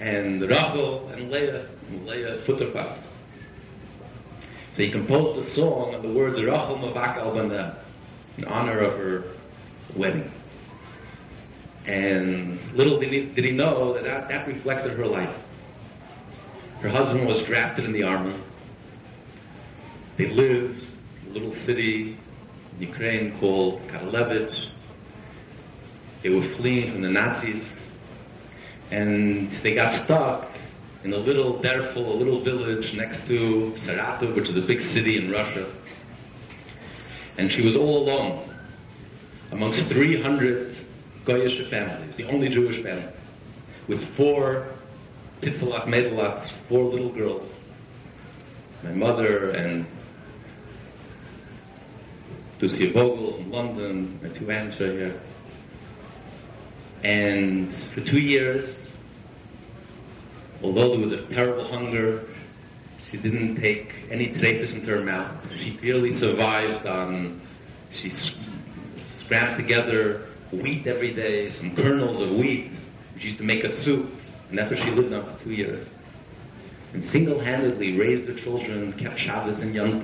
and 0.00 0.42
Rachel, 0.42 1.08
and 1.10 1.30
Leah, 1.30 1.68
Leah 2.04 2.42
Futterfat. 2.44 2.98
So 4.74 4.82
he 4.82 4.90
composed 4.90 5.48
a 5.48 5.54
song 5.54 5.94
of 5.94 6.02
the 6.02 6.08
words 6.08 6.40
Rachel 6.40 6.76
Mavak 6.78 7.18
al 7.18 7.32
in 8.36 8.44
honor 8.44 8.80
of 8.80 8.98
her 8.98 9.24
wedding. 9.94 10.30
And 11.86 12.60
little 12.72 12.98
did 12.98 13.12
he, 13.12 13.26
did 13.26 13.44
he 13.44 13.52
know 13.52 13.94
that, 13.94 14.04
that 14.04 14.28
that 14.28 14.46
reflected 14.46 14.92
her 14.92 15.06
life. 15.06 15.34
Her 16.80 16.88
husband 16.88 17.26
was 17.26 17.42
drafted 17.42 17.84
in 17.84 17.92
the 17.92 18.02
army. 18.02 18.34
They 20.16 20.26
lived 20.26 20.84
in 21.22 21.30
a 21.30 21.34
little 21.34 21.52
city 21.52 22.18
in 22.72 22.88
Ukraine 22.88 23.38
called 23.38 23.80
Karlovich. 23.88 24.70
They 26.22 26.30
were 26.30 26.48
fleeing 26.56 26.92
from 26.92 27.02
the 27.02 27.10
Nazis. 27.10 27.64
And 28.90 29.50
they 29.62 29.74
got 29.74 30.02
stuck 30.04 30.50
in 31.04 31.12
a 31.12 31.18
little 31.18 31.60
Derful, 31.60 32.14
a 32.14 32.16
little 32.16 32.42
village 32.42 32.92
next 32.94 33.26
to 33.28 33.74
Saratov, 33.76 34.34
which 34.34 34.48
is 34.48 34.56
a 34.56 34.62
big 34.62 34.80
city 34.80 35.18
in 35.18 35.30
Russia. 35.30 35.72
And 37.38 37.52
she 37.52 37.62
was 37.62 37.76
all 37.76 38.08
alone 38.08 38.48
amongst 39.50 39.88
300 39.88 40.76
Goyish 41.24 41.68
families, 41.68 42.14
the 42.16 42.24
only 42.24 42.48
Jewish 42.48 42.82
family, 42.82 43.12
with 43.88 44.02
four 44.16 44.68
Pitzalach 45.42 45.86
Medalachs, 45.86 46.50
four 46.68 46.84
little 46.84 47.10
girls. 47.10 47.50
My 48.82 48.92
mother 48.92 49.50
and 49.50 49.86
Lucia 52.60 52.90
Vogel 52.90 53.36
in 53.36 53.50
London, 53.50 54.18
my 54.22 54.28
two 54.30 54.50
aunts 54.50 54.80
are 54.80 54.92
here. 54.92 55.20
And 57.04 57.72
for 57.92 58.00
two 58.00 58.18
years, 58.18 58.86
although 60.62 60.96
there 60.96 61.00
was 61.00 61.12
a 61.12 61.22
terrible 61.26 61.68
hunger, 61.68 62.24
she 63.10 63.16
didn't 63.16 63.56
take 63.56 63.92
any 64.10 64.28
trachis 64.28 64.72
into 64.74 64.86
her 64.86 65.02
mouth. 65.02 65.32
She 65.56 65.70
barely 65.70 66.12
survived 66.12 66.86
on, 66.86 67.40
she 67.90 68.10
scrapped 69.14 69.58
together 69.58 70.28
wheat 70.50 70.86
every 70.86 71.14
day, 71.14 71.52
some 71.52 71.74
kernels 71.74 72.20
of 72.20 72.30
wheat. 72.30 72.72
She 73.18 73.28
used 73.28 73.38
to 73.38 73.44
make 73.44 73.64
a 73.64 73.70
soup, 73.70 74.12
and 74.48 74.58
that's 74.58 74.70
what 74.70 74.80
she 74.80 74.90
lived 74.90 75.12
on 75.12 75.24
for 75.24 75.44
two 75.44 75.52
years. 75.52 75.86
And 76.92 77.04
single-handedly 77.04 77.98
raised 77.98 78.26
the 78.26 78.40
children, 78.40 78.92
kept 78.92 79.20
Shabbos 79.20 79.60
and 79.60 79.74
Yom 79.74 80.00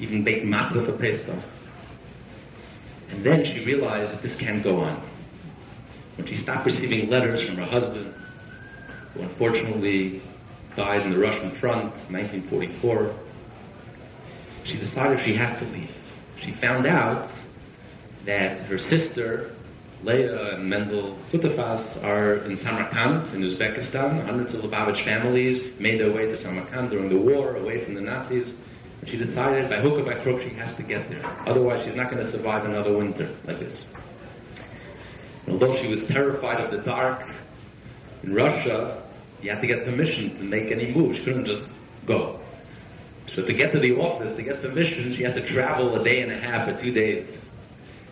even 0.00 0.24
baked 0.24 0.44
matzah 0.44 0.84
for 0.84 0.92
Pesach. 0.92 1.38
And 3.10 3.24
then 3.24 3.44
she 3.44 3.64
realized 3.64 4.12
that 4.12 4.22
this 4.22 4.34
can't 4.34 4.62
go 4.62 4.80
on. 4.80 5.02
When 6.16 6.26
she 6.26 6.36
stopped 6.36 6.66
receiving 6.66 7.10
letters 7.10 7.44
from 7.44 7.56
her 7.56 7.66
husband, 7.66 8.14
who 9.14 9.22
unfortunately 9.22 10.22
died 10.76 11.02
in 11.02 11.10
the 11.10 11.18
Russian 11.18 11.50
front 11.50 11.94
in 12.08 12.14
1944, 12.14 13.14
she 14.64 14.78
decided 14.78 15.20
she 15.20 15.34
has 15.34 15.56
to 15.58 15.64
leave. 15.66 15.90
She 16.42 16.52
found 16.52 16.86
out 16.86 17.30
that 18.24 18.60
her 18.66 18.78
sister, 18.78 19.54
Leah 20.02 20.54
and 20.54 20.68
Mendel 20.68 21.18
Kutafas, 21.30 22.02
are 22.02 22.36
in 22.44 22.56
Samarkand, 22.56 23.34
in 23.34 23.42
Uzbekistan. 23.42 24.24
Hundreds 24.24 24.54
of 24.54 24.62
Lubavitch 24.62 25.04
families 25.04 25.78
made 25.78 26.00
their 26.00 26.12
way 26.12 26.26
to 26.26 26.42
Samarkand 26.42 26.90
during 26.90 27.08
the 27.08 27.16
war, 27.16 27.56
away 27.56 27.84
from 27.84 27.94
the 27.94 28.00
Nazis. 28.00 28.54
And 29.00 29.10
she 29.10 29.16
decided, 29.16 29.68
by 29.68 29.80
hook 29.80 29.98
or 29.98 30.04
by 30.04 30.22
crook, 30.22 30.42
she 30.42 30.50
has 30.50 30.74
to 30.76 30.82
get 30.82 31.08
there. 31.08 31.24
Otherwise, 31.46 31.84
she's 31.84 31.94
not 31.94 32.10
going 32.10 32.24
to 32.24 32.30
survive 32.30 32.64
another 32.64 32.96
winter 32.96 33.34
like 33.44 33.60
this. 33.60 33.84
And 35.46 35.52
although 35.52 35.78
she 35.80 35.86
was 35.86 36.06
terrified 36.06 36.60
of 36.60 36.70
the 36.70 36.78
dark, 36.78 37.28
in 38.22 38.34
Russia, 38.34 39.03
you 39.44 39.50
had 39.50 39.60
to 39.60 39.66
get 39.66 39.84
permission 39.84 40.34
to 40.38 40.42
make 40.42 40.72
any 40.72 40.90
move. 40.90 41.16
She 41.16 41.22
couldn't 41.22 41.44
just 41.44 41.70
go. 42.06 42.40
So 43.34 43.44
to 43.44 43.52
get 43.52 43.72
to 43.72 43.78
the 43.78 43.94
office, 44.00 44.34
to 44.34 44.42
get 44.42 44.62
permission, 44.62 45.14
she 45.14 45.22
had 45.22 45.34
to 45.34 45.46
travel 45.46 45.94
a 45.94 46.02
day 46.02 46.22
and 46.22 46.32
a 46.32 46.38
half 46.38 46.66
or 46.66 46.80
two 46.80 46.92
days. 46.92 47.28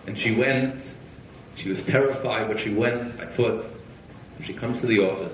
And 0.06 0.18
she 0.18 0.32
went, 0.32 0.82
she 1.56 1.70
was 1.70 1.82
terrified, 1.84 2.48
but 2.48 2.62
she 2.62 2.74
went 2.74 3.16
by 3.16 3.26
foot. 3.34 3.64
And 4.36 4.46
she 4.46 4.52
comes 4.52 4.82
to 4.82 4.86
the 4.86 4.98
office. 4.98 5.32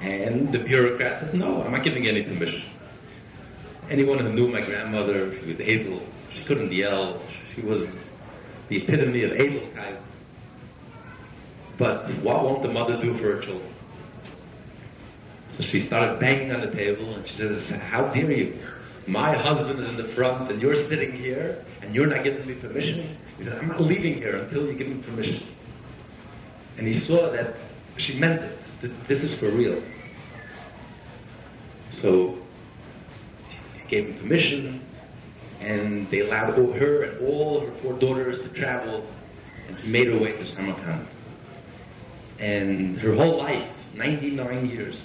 And 0.00 0.52
the 0.52 0.60
bureaucrat 0.60 1.20
says, 1.20 1.34
no, 1.34 1.62
I'm 1.62 1.72
not 1.72 1.84
giving 1.84 2.08
any 2.08 2.22
permission. 2.22 2.64
Anyone 3.90 4.20
who 4.20 4.32
knew 4.32 4.48
my 4.48 4.62
grandmother, 4.62 5.38
she 5.38 5.46
was 5.46 5.60
able, 5.60 6.02
she 6.32 6.44
couldn't 6.44 6.72
yell, 6.72 7.20
she 7.54 7.60
was 7.60 7.94
the 8.68 8.82
epitome 8.82 9.24
of 9.24 9.32
Edelkeit. 9.32 10.00
But 11.76 12.10
what 12.22 12.42
won't 12.42 12.62
the 12.62 12.72
mother 12.72 12.98
do 13.02 13.18
for 13.18 13.34
her 13.34 13.40
children? 13.42 13.74
So 15.58 15.64
she 15.64 15.84
started 15.84 16.20
banging 16.20 16.52
on 16.52 16.60
the 16.60 16.70
table 16.70 17.16
and 17.16 17.28
she 17.28 17.34
says, 17.34 17.66
how 17.66 18.06
dare 18.14 18.30
you? 18.30 18.58
My 19.08 19.36
husband 19.36 19.80
is 19.80 19.86
in 19.86 19.96
the 19.96 20.04
front 20.04 20.52
and 20.52 20.62
you're 20.62 20.80
sitting 20.80 21.12
here 21.12 21.64
and 21.82 21.92
you're 21.92 22.06
not 22.06 22.22
giving 22.22 22.46
me 22.46 22.54
permission. 22.54 23.16
He 23.38 23.44
said, 23.44 23.58
I'm 23.58 23.66
not 23.66 23.80
leaving 23.80 24.18
here 24.18 24.36
until 24.36 24.66
you 24.66 24.74
give 24.74 24.86
me 24.86 25.02
permission. 25.02 25.44
And 26.76 26.86
he 26.86 27.00
saw 27.00 27.32
that 27.32 27.56
she 27.96 28.14
meant 28.14 28.40
it. 28.40 28.58
That 28.82 29.08
this 29.08 29.24
is 29.24 29.36
for 29.40 29.50
real. 29.50 29.82
So 31.96 32.38
he 33.82 33.88
gave 33.88 34.06
him 34.06 34.18
permission 34.20 34.80
and 35.58 36.08
they 36.08 36.20
allowed 36.20 36.54
her 36.54 37.02
and 37.02 37.26
all 37.26 37.66
her 37.66 37.72
four 37.82 37.94
daughters 37.94 38.40
to 38.42 38.48
travel 38.50 39.04
and 39.66 39.76
she 39.80 39.88
made 39.88 40.06
her 40.06 40.18
way 40.18 40.32
to 40.32 40.54
Samarkand. 40.54 41.08
And 42.38 42.96
her 42.98 43.12
whole 43.16 43.38
life, 43.38 43.68
99 43.94 44.68
years, 44.70 45.00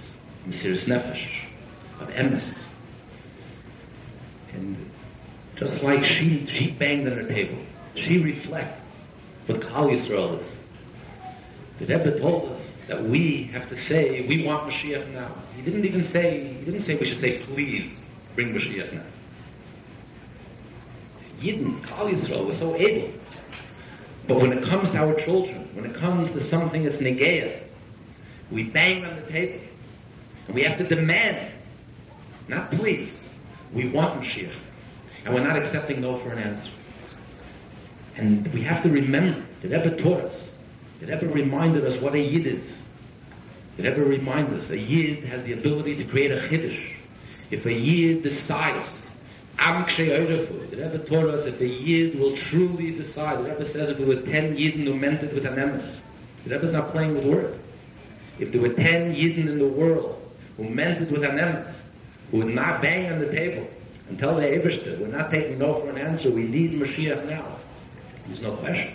Mesiris 0.48 0.84
Nefesh, 0.86 1.30
of 2.00 2.10
emes. 2.10 2.44
And 4.54 4.92
just 5.56 5.82
like 5.82 6.04
she, 6.04 6.46
she 6.48 6.72
banged 6.72 7.08
on 7.08 7.14
her 7.14 7.28
table, 7.28 7.58
she 7.96 8.18
reflects 8.18 8.84
what 9.46 9.62
Klal 9.62 9.98
Yisrael 9.98 10.40
is. 10.40 10.48
The 11.80 11.86
Rebbe 11.86 12.20
told 12.20 12.52
us 12.52 12.62
that 12.88 13.04
we 13.04 13.50
have 13.54 13.70
to 13.70 13.88
say, 13.88 14.26
we 14.28 14.44
want 14.46 14.70
Mashiach 14.70 15.12
now. 15.14 15.34
He 15.56 15.62
didn't 15.62 15.86
even 15.86 16.08
say, 16.08 16.54
he 16.60 16.66
didn't 16.66 16.84
say 16.84 16.96
we 16.98 17.10
should 17.10 17.20
say, 17.20 17.40
please, 17.40 18.00
bring 18.36 18.54
Mashiach 18.54 18.94
now. 18.94 19.04
Yidden, 21.40 21.82
Klal 21.82 22.14
Yisrael, 22.14 22.46
was 22.46 22.58
so 22.58 22.76
able. 22.76 23.12
But 24.28 24.42
when 24.42 24.54
it 24.54 24.64
comes 24.64 24.92
to 24.92 24.98
our 24.98 25.20
children, 25.22 25.70
when 25.74 25.86
it 25.86 25.96
comes 25.96 26.32
to 26.34 26.50
something 26.50 26.84
that's 26.84 26.98
negaya, 26.98 27.60
we 28.52 28.64
bang 28.64 29.06
on 29.06 29.16
the 29.18 29.32
table. 29.32 29.60
We 30.50 30.64
have 30.64 30.78
to 30.78 30.84
demand, 30.84 31.54
not 32.48 32.72
please. 32.72 33.20
We 33.74 33.90
want 33.90 34.22
Mashiach. 34.22 34.56
And 35.26 35.34
we're 35.34 35.48
not 35.48 35.56
accepting 35.56 36.02
no 36.02 36.20
for 36.20 36.32
an 36.32 36.40
answer. 36.40 36.70
And 38.16 38.46
we 38.54 38.62
have 38.64 38.84
to 38.84 38.90
remember 38.90 39.46
that 39.62 39.70
Rebbe 39.70 40.02
taught 40.02 40.26
us, 40.26 40.42
that 41.00 41.10
Rebbe 41.10 41.34
reminded 41.34 41.86
us 41.86 42.02
what 42.02 42.14
a 42.14 42.20
Yid 42.20 42.46
is. 42.46 42.64
That 43.78 43.84
Rebbe 43.84 44.04
reminds 44.04 44.52
us, 44.54 44.70
a 44.70 44.80
Yid 44.80 45.24
has 45.26 45.44
the 45.46 45.54
ability 45.54 45.96
to 45.96 46.04
create 46.04 46.32
a 46.32 46.42
Chiddush. 46.48 46.94
If 47.50 47.66
a 47.66 47.74
Yid 47.74 48.24
decides 48.24 49.04
Am 49.60 49.86
Ksheyorefu. 49.86 50.72
The 50.72 50.78
Rebbe 50.78 50.98
taught 51.00 51.30
us 51.30 51.46
if 51.46 51.62
a 51.62 51.68
Yid 51.68 52.20
will 52.20 52.36
truly 52.36 52.92
decide, 52.92 53.40
the 53.40 53.44
Rebbe 53.44 53.66
says 53.66 53.90
if 53.90 53.98
there 53.98 54.08
were 54.08 54.22
ten 54.22 54.56
Yidden 54.56 54.86
who 54.86 54.96
meant 54.96 55.24
it 55.24 55.34
with 55.34 55.46
an 55.46 55.56
emes, 55.56 56.00
the 56.44 56.56
Rebbe's 56.56 56.74
not 56.74 56.92
playing 56.92 57.16
with 57.16 57.26
words. 57.26 57.64
If 58.40 58.52
there 58.52 58.62
were 58.62 58.74
ten 58.74 59.14
Yidden 59.14 59.48
in 59.48 59.60
the 59.60 59.68
world 59.68 60.20
who 60.58 60.70
meant 60.70 61.02
it 61.02 61.12
with 61.12 61.24
an 61.24 61.38
emes, 61.38 61.74
who 62.32 62.38
would 62.38 62.54
not 62.54 62.82
bang 62.82 63.12
on 63.12 63.20
the 63.20 63.32
table 63.32 63.68
and 64.10 64.20
tell 64.20 64.36
the 64.36 64.42
Eberster, 64.42 65.00
we're 65.00 65.08
not 65.08 65.32
taking 65.32 65.58
no 65.58 65.80
for 65.80 65.90
an 65.90 65.98
answer, 65.98 66.30
we 66.30 66.44
need 66.44 66.74
Mashiach 66.74 67.28
now. 67.28 67.58
There's 68.28 68.42
no 68.42 68.56
question. 68.58 68.94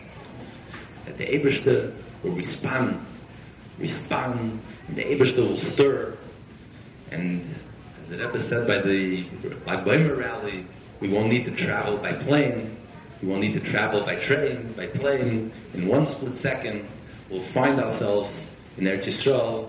That 1.07 1.19
the 1.19 1.25
Eberster 1.25 1.95
will 2.23 2.33
respond, 2.33 3.05
respond, 3.79 4.63
and 4.89 4.97
the 4.97 5.05
Eberster 5.05 5.49
will 5.49 5.59
stir, 5.59 6.17
and 7.11 7.43
as 8.03 8.11
the 8.11 8.19
Rebbe 8.19 8.49
said 8.49 8.67
by 8.67 8.81
the 8.83 9.25
Lag 9.67 9.87
rally, 9.87 10.67
we 11.01 11.09
won't 11.09 11.29
need 11.29 11.45
to 11.45 11.51
travel 11.53 11.97
by 11.97 12.13
plane, 12.13 12.77
we 13.23 13.29
won't 13.29 13.41
need 13.41 13.55
to 13.55 13.71
travel 13.71 14.05
by 14.05 14.17
train, 14.27 14.73
by 14.77 14.87
plane. 14.87 15.53
In 15.75 15.89
one 15.89 16.07
split 16.09 16.37
second, 16.37 16.89
we'll 17.31 17.47
find 17.53 17.81
ourselves 17.81 18.43
in 18.77 18.85
Eretz 18.85 19.05
Yisrael, 19.05 19.69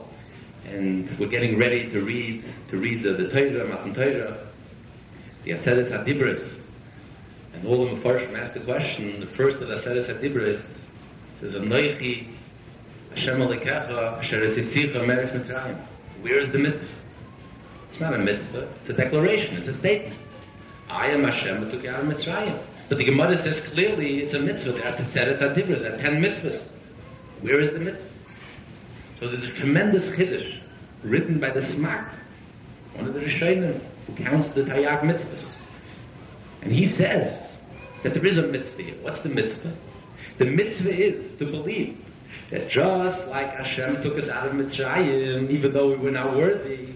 and 0.70 1.18
we're 1.20 1.28
getting 1.28 1.58
ready 1.58 1.90
to 1.90 2.02
read 2.02 2.44
to 2.70 2.78
read 2.78 3.04
the, 3.04 3.14
the 3.14 3.30
Torah, 3.30 3.68
Matan 3.68 3.94
Torah, 3.94 4.48
the 5.44 5.52
Aseres 5.52 5.90
Hadibris, 5.92 6.48
and 7.54 7.68
all 7.68 7.86
the 7.86 7.92
Mepharshim 7.92 8.38
ask 8.38 8.54
the 8.54 8.60
question. 8.62 9.20
The 9.20 9.28
first 9.28 9.62
of 9.62 9.70
the 9.70 9.76
Aseres 9.76 10.08
Hadibris 10.08 10.78
says, 11.40 11.54
"Anoichi 11.54 12.28
Hashem 13.16 13.40
Alikecha 13.40 14.20
Asher 14.20 14.50
Etzisicha 14.50 14.96
Meretz 14.98 15.34
Mitzrayim." 15.34 15.86
Where 16.22 16.40
is 16.40 16.52
the 16.52 16.60
mitzvah? 16.60 16.88
It's 17.92 18.02
not 18.02 18.14
a 18.14 18.20
mitzvah. 18.20 18.70
It's 18.82 18.90
a 18.90 18.94
declaration. 18.94 19.58
It's 19.58 19.70
a 19.70 19.74
statement. 19.74 20.20
I 20.90 21.08
am 21.08 21.24
Hashem 21.24 21.64
who 21.64 21.72
took 21.72 21.84
you 21.84 21.90
out 21.90 22.02
of 22.02 22.08
Mitzrayim. 22.08 22.60
But 22.90 22.98
the 22.98 23.04
Gemara 23.04 23.38
says 23.38 23.62
clearly 23.72 24.24
it's 24.24 24.34
a 24.34 24.40
mitzvah. 24.40 24.74
There 24.74 24.88
are 24.88 24.98
Tseres 24.98 25.40
Adibras, 25.40 25.82
there 25.82 25.96
are 25.96 25.98
ten 25.98 26.22
mitzvahs. 26.22 26.70
Where 27.42 27.62
is 27.62 27.74
the 27.74 27.80
mitzvah? 27.80 28.10
So 29.20 29.30
there's 29.30 29.44
a 29.44 29.54
tremendous 29.54 30.04
chiddush 30.16 30.59
written 31.04 31.40
by 31.40 31.52
the 31.52 31.62
Smak, 31.62 32.14
one 32.96 33.08
of 33.08 33.14
the 33.14 33.22
Rishonim, 33.22 33.82
who 34.08 34.24
counts 34.24 34.52
the 34.52 34.62
Tayyag 34.62 35.02
mitzvahs. 35.02 35.50
And 36.62 36.72
he 36.72 36.90
says 36.90 37.42
that 38.04 38.14
there 38.14 38.26
is 38.26 38.38
a 38.38 38.44
mitzvah 38.44 38.84
here. 38.84 38.96
What's 39.02 39.22
the 39.22 39.30
mitzvah? 39.30 39.74
The 40.38 40.46
mitzvah 40.46 40.96
is 40.96 41.38
to 41.40 41.46
believe 41.46 42.06
that 42.50 42.70
just 42.70 43.28
like 43.28 43.52
Hashem 43.52 44.02
took 44.02 44.18
us 44.18 44.30
out 44.30 44.48
of 44.48 44.54
Mitzrayim, 44.54 45.50
even 45.50 45.74
though 45.74 45.90
we 45.90 45.96
were 45.98 46.12
not 46.12 46.36
worthy, 46.36 46.94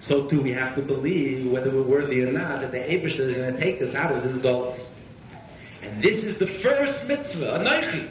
so 0.00 0.26
too 0.26 0.40
we 0.40 0.52
have 0.52 0.74
to 0.76 0.82
believe, 0.82 1.50
whether 1.50 1.70
we're 1.70 1.82
worthy 1.82 2.22
or 2.22 2.32
not, 2.32 2.60
that 2.60 2.72
the 2.72 2.78
Abish 2.78 3.18
is 3.18 3.32
going 3.32 3.54
to 3.54 3.60
take 3.60 3.82
us 3.82 3.94
out 3.94 4.14
of 4.14 4.22
this 4.22 4.36
gulf. 4.42 4.78
And 5.82 6.02
this 6.02 6.24
is 6.24 6.38
the 6.38 6.46
first 6.46 7.06
mitzvah, 7.06 7.58
Anoichi. 7.58 8.08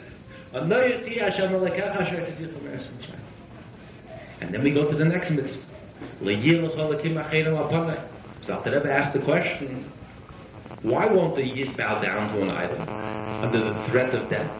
Anoichi 0.52 1.20
Hashem 1.20 1.50
Alekecha 1.50 2.00
Asher 2.00 2.16
Eretz 2.16 2.36
Mitzrayim. 2.36 3.03
And 4.40 4.52
then 4.52 4.62
we 4.62 4.70
go 4.70 4.88
to 4.90 4.96
the 4.96 5.04
next 5.04 5.30
mitzvah. 5.30 5.60
So 8.46 8.60
the 8.62 8.70
Rebbe 8.70 8.92
asked 8.92 9.12
the 9.14 9.20
question, 9.20 9.90
why 10.82 11.06
won't 11.06 11.34
the 11.34 11.46
Yid 11.46 11.76
bow 11.76 12.00
down 12.02 12.34
to 12.34 12.42
an 12.42 12.50
idol 12.50 12.80
under 13.42 13.72
the 13.72 13.88
threat 13.88 14.14
of 14.14 14.28
death? 14.28 14.50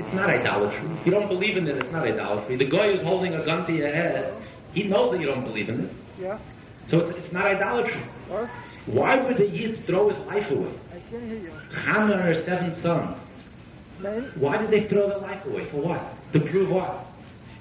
It's 0.00 0.12
not 0.12 0.30
idolatry. 0.30 0.88
If 1.00 1.06
you 1.06 1.12
don't 1.12 1.28
believe 1.28 1.56
in 1.56 1.68
it, 1.68 1.76
it's 1.76 1.92
not 1.92 2.06
idolatry. 2.06 2.56
The 2.56 2.64
guy 2.64 2.90
who's 2.90 3.02
holding 3.02 3.34
a 3.34 3.44
gun 3.44 3.66
to 3.66 3.72
your 3.72 3.88
head. 3.88 4.34
He 4.72 4.84
knows 4.84 5.12
that 5.12 5.20
you 5.20 5.26
don't 5.26 5.44
believe 5.44 5.68
in 5.68 5.84
it. 5.84 5.90
Yeah. 6.18 6.38
So 6.88 7.00
it's, 7.00 7.10
it's 7.10 7.32
not 7.32 7.46
idolatry. 7.46 8.02
Or? 8.30 8.50
Why 8.86 9.16
would 9.16 9.36
the 9.36 9.46
Yid 9.48 9.84
throw 9.84 10.08
his 10.08 10.18
life 10.26 10.50
away? 10.50 10.72
I 10.90 11.00
can't 11.10 11.24
hear 11.24 11.36
you. 11.36 11.52
Hannah 11.72 12.14
and 12.14 12.22
her 12.22 12.34
seven 12.42 12.74
sons. 12.74 13.18
Why 14.36 14.56
did 14.56 14.70
they 14.70 14.84
throw 14.88 15.08
their 15.08 15.18
life 15.18 15.44
away? 15.46 15.66
For 15.66 15.76
what? 15.76 16.32
To 16.32 16.40
prove 16.40 16.70
what? 16.70 17.06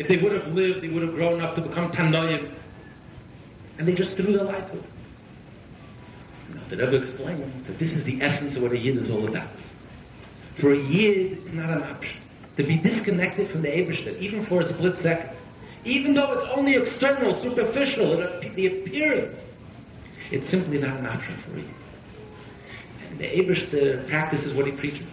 If 0.01 0.07
they 0.07 0.17
would 0.17 0.31
have 0.31 0.47
lived, 0.55 0.81
they 0.81 0.89
would 0.89 1.03
have 1.03 1.13
grown 1.13 1.41
up 1.41 1.53
to 1.53 1.61
become 1.61 1.91
Tanoim. 1.91 2.51
And 3.77 3.87
they 3.87 3.93
just 3.93 4.17
threw 4.17 4.35
their 4.35 4.45
life 4.45 4.73
away. 4.73 4.81
Now, 6.55 6.61
the 6.69 6.77
Rebbe 6.77 7.03
explains 7.03 7.67
that 7.67 7.77
this 7.77 7.95
is 7.95 8.03
the 8.03 8.19
essence 8.19 8.55
of 8.55 8.63
what 8.63 8.71
a 8.71 8.79
Yid 8.79 8.97
is 8.97 9.11
all 9.11 9.27
about. 9.27 9.49
For 10.55 10.73
a 10.73 10.79
Yid, 10.79 11.33
it's 11.33 11.53
not 11.53 11.69
an 11.69 11.83
option. 11.83 12.19
To 12.57 12.63
be 12.63 12.77
disconnected 12.79 13.51
from 13.51 13.61
the 13.61 13.67
Ebershter, 13.67 14.17
even 14.17 14.43
for 14.43 14.61
a 14.61 14.65
split 14.65 14.97
second. 14.97 15.37
Even 15.85 16.15
though 16.15 16.31
it's 16.31 16.51
only 16.57 16.77
external, 16.77 17.35
superficial, 17.35 18.17
the 18.55 18.65
appearance. 18.65 19.37
It's 20.31 20.49
simply 20.49 20.79
not 20.79 20.97
an 20.97 21.05
option 21.05 21.37
for 21.43 21.57
Yid. 21.57 21.69
And 23.07 23.19
the 23.19 23.25
Ebershter 23.25 24.09
practices 24.09 24.55
what 24.55 24.65
he 24.65 24.71
preaches. 24.71 25.11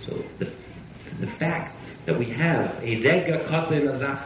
So 0.00 0.24
the, 0.38 0.50
the 1.20 1.26
fact 1.32 1.77
that 2.08 2.18
we 2.18 2.24
have 2.24 2.82
a 2.82 3.02
rega 3.02 3.46
kata 3.50 3.74
azaf, 3.74 4.22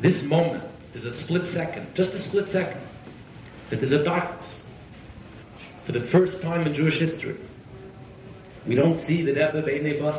this 0.00 0.22
moment 0.22 0.62
is 0.94 1.04
a 1.04 1.10
split 1.20 1.52
second, 1.52 1.92
just 1.96 2.14
a 2.14 2.18
split 2.20 2.48
second, 2.48 2.80
that 3.70 3.80
there's 3.80 3.90
a 3.90 4.04
darkness. 4.04 4.46
For 5.84 5.90
the 5.90 6.02
first 6.02 6.40
time 6.42 6.64
in 6.64 6.72
Jewish 6.72 6.96
history, 6.96 7.36
we 8.68 8.76
don't 8.76 8.96
see 9.00 9.22
the 9.22 9.32
Rebbe 9.32 9.64
Beinei 9.64 10.00
Bas 10.00 10.14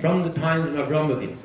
from 0.00 0.22
the 0.22 0.32
times 0.40 0.68
of 0.68 0.74
Avraham 0.74 1.10
Avinu, 1.16 1.36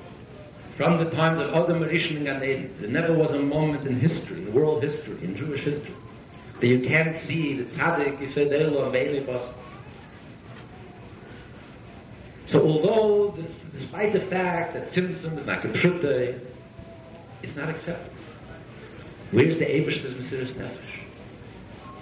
from 0.78 1.04
the 1.04 1.10
times 1.10 1.40
of 1.40 1.50
Adam 1.50 1.82
Rishon 1.82 2.18
and 2.18 2.26
Gan 2.26 2.44
Eden. 2.44 2.76
There 2.80 2.90
never 2.92 3.14
was 3.14 3.32
a 3.32 3.40
moment 3.40 3.88
in 3.88 4.00
history, 4.00 4.38
in 4.38 4.54
world 4.54 4.84
history, 4.84 5.18
in 5.24 5.36
Jewish 5.36 5.64
history, 5.64 5.96
that 6.60 6.68
you 6.68 6.82
can't 6.82 7.18
see 7.26 7.56
the 7.60 7.64
tzaddik 7.64 8.38
Elohim 8.38 8.94
Beinei 8.94 9.26
Bas 9.26 9.42
so 12.52 12.68
although, 12.68 13.38
despite 13.74 14.14
the 14.14 14.22
fact 14.22 14.74
that 14.74 14.92
Tzimtzum 14.92 15.38
is 15.38 15.46
not 15.46 15.62
Kepshutay, 15.62 16.40
it's 17.44 17.56
not 17.56 17.70
accepted. 17.70 18.12
Where's 19.32 19.58
the 19.58 19.66
Ebershter's 19.66 20.14
Mesiris 20.14 20.54
Nefesh? 20.54 20.78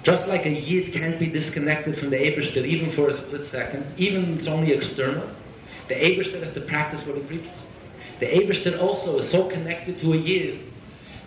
Just 0.03 0.27
like 0.27 0.45
a 0.45 0.49
Yid 0.49 0.93
can't 0.93 1.19
be 1.19 1.27
disconnected 1.27 1.97
from 1.97 2.09
the 2.09 2.17
Ebershter 2.17 2.65
even 2.65 2.91
for 2.93 3.09
a 3.09 3.17
split 3.17 3.45
second, 3.45 3.85
even 3.97 4.33
if 4.33 4.39
it's 4.39 4.47
only 4.47 4.71
external, 4.71 5.29
the 5.87 5.95
Ebershter 5.95 6.43
has 6.43 6.53
to 6.53 6.61
practice 6.61 7.05
what 7.05 7.17
he 7.17 7.23
preaches. 7.23 7.51
The 8.19 8.25
Ebershter 8.25 8.79
also 8.79 9.19
is 9.19 9.29
so 9.29 9.47
connected 9.49 9.99
to 10.01 10.13
a 10.13 10.17
Yid 10.17 10.59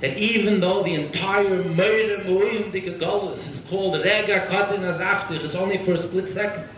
that 0.01 0.17
even 0.19 0.59
though 0.59 0.83
the 0.83 0.95
entire 0.95 1.63
Meire 1.63 2.25
Moim 2.25 2.73
Dikagolus 2.73 3.39
is 3.53 3.61
called 3.69 4.03
Rega 4.03 4.47
Katin 4.49 4.81
Azaftich, 4.81 5.45
it's 5.45 5.55
only 5.55 5.79
for 5.85 5.93
a 5.93 6.03
split 6.03 6.33
second. 6.33 6.69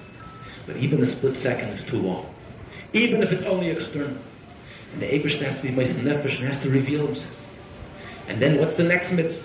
But 0.66 0.76
even 0.76 1.02
a 1.02 1.06
split 1.06 1.38
second 1.38 1.70
is 1.70 1.84
too 1.84 2.00
long. 2.00 2.33
Even 2.94 3.22
if 3.22 3.32
it's 3.32 3.44
only 3.44 3.68
external. 3.70 4.16
And 4.92 5.02
the 5.02 5.06
Abish 5.06 5.40
has 5.42 5.56
to 5.56 5.62
be 5.62 5.70
Meis 5.70 5.92
Nefesh 5.92 6.38
and 6.38 6.48
has 6.52 6.62
to 6.62 6.70
reveal 6.70 7.06
himself. 7.08 7.28
And 8.28 8.40
then 8.40 8.58
what's 8.58 8.76
the 8.76 8.84
next 8.84 9.10
mitzvah? 9.12 9.42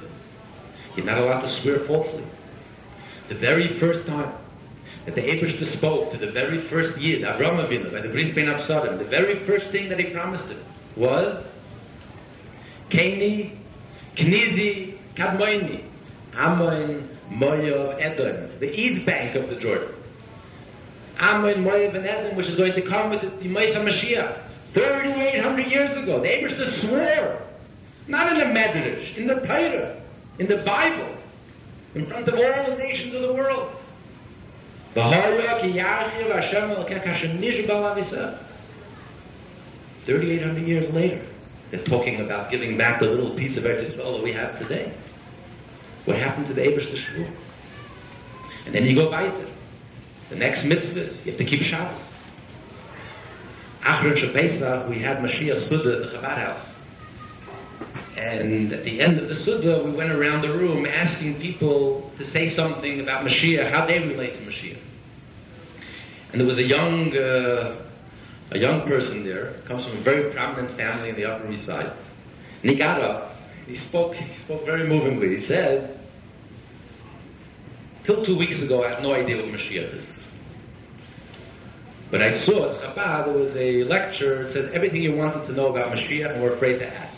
You're 0.96 1.06
not 1.06 1.18
allowed 1.18 1.42
to 1.42 1.52
swear 1.54 1.80
falsely. 1.80 2.24
The 3.28 3.36
very 3.36 3.80
first 3.80 4.06
time 4.06 4.32
that 5.06 5.16
the 5.16 5.22
Abish 5.22 5.76
spoke 5.76 6.12
to 6.12 6.18
the 6.18 6.32
very 6.32 6.62
first 6.68 6.98
Yid, 6.98 7.24
Avram 7.24 7.66
Avinu, 7.66 7.92
by 7.92 8.02
the 8.02 8.10
Bris 8.10 8.34
Ben 8.34 8.46
Absadim, 8.46 9.00
the 9.00 9.06
very 9.06 9.40
first 9.40 9.68
thing 9.72 9.90
that 9.90 10.00
he 10.00 10.06
promised 10.06 10.46
him 10.46 10.64
was 10.96 11.44
Keni, 12.92 13.58
Knizi, 14.16 14.98
Kadmoini, 15.16 15.84
Amoin, 16.34 17.08
Moyav, 17.32 18.00
Edom, 18.00 18.60
the 18.60 18.72
east 18.80 19.06
bank 19.06 19.36
of 19.36 19.50
the 19.50 19.56
Jordan. 19.56 19.94
Ammon, 21.20 21.64
Moav, 21.64 21.96
and 21.96 22.06
Edom, 22.06 22.36
which 22.36 22.48
is 22.48 22.56
going 22.56 22.74
to 22.74 22.82
come 22.82 23.10
with 23.10 23.22
the 23.22 23.28
Yemais 23.28 23.74
HaMashiach. 23.74 24.40
3,800 24.74 25.68
years 25.68 25.98
ago, 25.98 26.20
the 26.22 26.32
Abraham 26.32 26.68
swore, 26.68 27.42
not 28.08 28.32
in 28.32 28.38
the 28.38 28.46
Medrash, 28.46 29.18
in 29.18 29.28
the 29.28 29.40
Torah, 29.42 30.00
in 30.38 30.48
the 30.48 30.58
Bible, 30.58 31.16
in 31.96 32.06
front 32.06 32.28
of 32.28 32.36
all 32.36 32.70
the 32.70 32.78
nations 32.78 33.14
of 33.16 33.22
the 33.24 33.34
world. 33.34 33.72
Hashem 34.96 36.72
3,800 40.06 40.68
years 40.68 40.94
later, 40.94 41.26
they're 41.72 41.84
talking 41.84 42.22
about 42.22 42.50
giving 42.50 42.78
back 42.78 43.00
the 43.00 43.08
little 43.08 43.32
piece 43.36 43.58
of 43.58 43.64
Eretz 43.64 43.96
that 43.98 44.24
we 44.24 44.32
have 44.32 44.58
today. 44.58 44.92
What 46.06 46.18
happened 46.18 46.48
to 46.48 46.54
the 46.54 46.62
Abraham 46.64 46.96
Shmuel? 46.96 47.32
And 48.66 48.74
then 48.74 48.86
you 48.86 48.96
go 48.96 49.10
weiter. 49.10 49.48
The 50.30 50.36
next 50.36 50.64
mitzvah 50.64 51.10
is 51.10 51.26
you 51.26 51.32
have 51.32 51.40
to 51.40 51.46
keep 51.46 51.64
Shabbos. 51.64 52.00
After 53.84 54.14
Pesach, 54.32 54.88
we 54.88 55.00
had 55.00 55.18
Mashiach 55.18 55.68
Suda 55.68 55.94
at 55.94 56.12
the 56.12 56.18
Chabad 56.18 56.38
house. 56.38 56.66
And 58.16 58.72
at 58.74 58.84
the 58.84 59.00
end 59.00 59.18
of 59.18 59.30
the 59.30 59.36
Suda, 59.36 59.82
we 59.84 59.92
went 59.92 60.12
around 60.12 60.42
the 60.42 60.52
room 60.52 60.86
asking 60.86 61.40
people 61.40 62.12
to 62.18 62.30
say 62.30 62.54
something 62.54 63.00
about 63.00 63.26
Mashiach, 63.26 63.72
how 63.72 63.86
they 63.86 64.00
relate 64.00 64.38
to 64.38 64.52
Mashiach. 64.52 64.78
And 66.32 66.42
there 66.42 66.48
was 66.48 66.60
a 66.60 66.64
young, 66.64 67.16
uh, 67.18 67.82
a 68.52 68.60
young 68.60 68.82
person 68.82 69.24
there, 69.24 69.54
comes 69.66 69.86
from 69.86 69.98
a 69.98 70.02
very 70.02 70.32
prominent 70.32 70.76
family 70.78 71.10
in 71.10 71.16
the 71.16 71.26
Upper 71.26 71.50
East 71.52 71.66
Side. 71.66 71.92
And 72.62 72.70
he 72.70 72.76
got 72.76 73.02
up, 73.02 73.38
he 73.66 73.78
spoke, 73.78 74.14
he 74.14 74.38
spoke 74.44 74.66
very 74.66 74.88
movingly. 74.88 75.40
He 75.40 75.48
said, 75.48 76.00
till 78.04 78.24
two 78.24 78.38
weeks 78.38 78.62
ago, 78.62 78.84
I 78.84 78.90
had 78.90 79.02
no 79.02 79.14
idea 79.14 79.38
what 79.38 79.46
Mashiach 79.46 79.98
is. 79.98 80.19
But 82.12 82.24
I 82.24 82.32
saw 82.44 82.72
at 82.72 82.82
Chabad, 82.82 83.26
there 83.26 83.38
was 83.38 83.56
a 83.56 83.84
lecture, 83.84 84.48
it 84.48 84.54
says 84.54 84.72
everything 84.72 85.04
you 85.04 85.16
wanted 85.16 85.46
to 85.46 85.52
know 85.54 85.68
about 85.68 85.96
Mashiach 85.96 86.34
and 86.34 86.42
were 86.42 86.54
afraid 86.54 86.80
to 86.80 86.88
ask. 86.88 87.16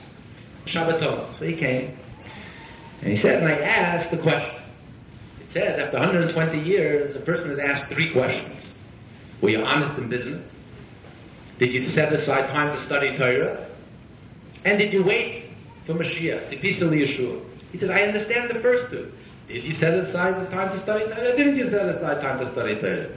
Shabbaton. 0.66 1.40
So 1.40 1.46
he 1.46 1.56
came. 1.56 1.98
And 3.02 3.12
he 3.12 3.18
said, 3.18 3.42
and 3.42 3.52
I 3.52 3.58
asked 3.66 4.12
the 4.12 4.18
question. 4.18 4.62
It 5.40 5.50
says, 5.50 5.80
after 5.80 5.98
120 5.98 6.60
years, 6.60 7.16
a 7.16 7.20
person 7.20 7.50
has 7.50 7.60
asked 7.60 7.92
three 7.92 8.12
questions. 8.12 8.64
Were 9.42 9.50
you 9.50 9.64
honest 9.64 9.98
in 9.98 10.10
business? 10.10 10.48
Did 11.58 11.74
you 11.74 11.82
set 11.90 12.12
aside 12.14 12.50
time 12.50 12.78
to 12.78 12.86
study 12.86 13.16
Torah? 13.18 13.68
And 14.66 14.78
did 14.78 14.94
you 14.94 15.04
wait 15.04 15.46
for 15.86 15.94
Mashiach, 15.94 16.50
to 16.50 16.58
peacefully 16.58 17.08
Yeshua? 17.08 17.44
He 17.72 17.78
said, 17.78 17.92
I 17.92 18.04
understand 18.04 18.50
the 18.50 18.60
first 18.60 18.92
two. 18.92 19.12
Did 19.48 19.64
you 19.64 19.74
set 19.76 19.94
aside 19.94 20.46
the 20.46 20.50
time 20.52 20.78
to 20.78 20.84
study 20.84 21.06
Torah? 21.06 21.36
Didn't 21.36 21.58
you 21.58 21.70
set 21.70 21.90
aside 21.90 22.22
time 22.22 22.40
to 22.40 22.52
study 22.52 22.76
Torah? 22.76 23.10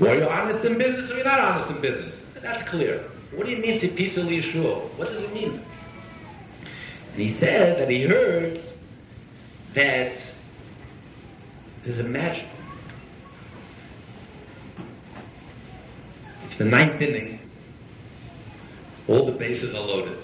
Were 0.00 0.14
you 0.14 0.26
honest 0.26 0.64
in 0.64 0.78
business 0.78 1.10
or 1.10 1.16
you're 1.16 1.24
not 1.24 1.40
honest 1.40 1.70
in 1.70 1.80
business? 1.82 2.14
That's 2.40 2.66
clear. 2.66 3.04
What 3.32 3.44
do 3.44 3.52
you 3.52 3.58
mean 3.58 3.78
to 3.80 3.88
peacefully 3.88 4.40
Yeshua? 4.40 4.90
What 4.96 5.12
does 5.12 5.22
it 5.22 5.34
mean? 5.34 5.62
And 7.12 7.20
he 7.20 7.34
said 7.34 7.78
that 7.78 7.90
he 7.90 8.04
heard 8.04 8.62
that 9.74 10.18
there's 11.84 11.98
a 11.98 12.04
magic. 12.04 12.46
It's 16.46 16.56
the 16.56 16.64
ninth 16.64 17.00
inning. 17.02 17.38
All 19.06 19.26
the 19.26 19.32
bases 19.32 19.74
are 19.74 19.82
loaded. 19.82 20.18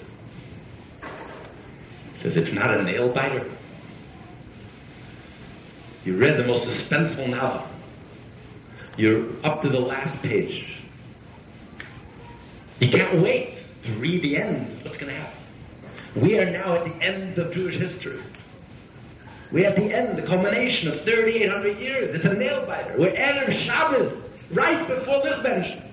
He 2.15 2.23
Says 2.23 2.35
it's 2.35 2.53
not 2.53 2.79
a 2.79 2.83
nail 2.83 3.09
biter. 3.09 3.47
You 6.03 6.17
read 6.17 6.37
the 6.37 6.45
most 6.45 6.65
suspenseful 6.65 7.29
novel. 7.29 7.67
You're 8.97 9.27
up 9.43 9.61
to 9.61 9.69
the 9.69 9.79
last 9.79 10.19
page. 10.23 10.73
You 12.79 12.89
can't 12.89 13.21
wait 13.21 13.57
to 13.83 13.93
read 13.93 14.23
the 14.23 14.37
end. 14.37 14.83
What's 14.83 14.97
going 14.97 15.13
to 15.13 15.19
happen? 15.19 15.39
We 16.15 16.39
are 16.39 16.49
now 16.49 16.75
at 16.75 16.85
the 16.85 17.03
end 17.03 17.37
of 17.37 17.53
Jewish 17.53 17.77
history. 17.77 18.19
We're 19.51 19.67
at 19.67 19.75
the 19.75 19.93
end, 19.93 20.17
the 20.17 20.23
culmination 20.23 20.87
of 20.87 21.01
3,800 21.01 21.77
years. 21.77 22.15
It's 22.15 22.25
a 22.25 22.33
nail 22.33 22.65
biter. 22.65 22.95
We're 22.97 23.13
Erev 23.13 23.53
Shabbos, 23.65 24.19
right 24.49 24.87
before 24.87 25.21
Lichbench. 25.21 25.83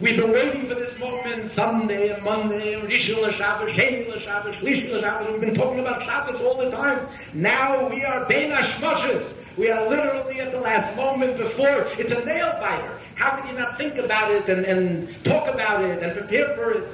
We've 0.00 0.16
been 0.16 0.32
waiting 0.32 0.68
for 0.68 0.74
this 0.74 0.96
moment 0.98 1.52
Sunday 1.54 2.10
and 2.10 2.22
Monday, 2.24 2.74
Rishon 2.74 3.24
LaShabbos, 3.24 3.70
Sheni 3.70 4.06
LaShabbos, 4.08 4.54
Shlishi 4.54 4.90
LaShabbos. 4.90 5.32
We've 5.32 5.40
been 5.40 5.54
talking 5.54 5.80
about 5.80 6.02
Shabbos 6.02 6.40
all 6.40 6.56
the 6.56 6.70
time. 6.70 7.08
Now 7.34 7.88
we 7.88 8.04
are 8.04 8.26
Ben 8.26 8.50
Hashmoshes. 8.50 9.32
We 9.58 9.68
are 9.70 9.88
literally 9.88 10.40
at 10.40 10.52
the 10.52 10.60
last 10.60 10.94
moment 10.94 11.36
before. 11.36 11.88
It's 11.98 12.12
a 12.12 12.24
nail 12.24 12.52
biter. 12.60 13.00
How 13.16 13.36
can 13.36 13.48
you 13.48 13.58
not 13.58 13.76
think 13.76 13.96
about 13.96 14.30
it 14.30 14.48
and, 14.48 14.64
and 14.64 15.24
talk 15.24 15.52
about 15.52 15.82
it 15.82 16.00
and 16.00 16.16
prepare 16.16 16.54
for 16.54 16.70
it? 16.74 16.88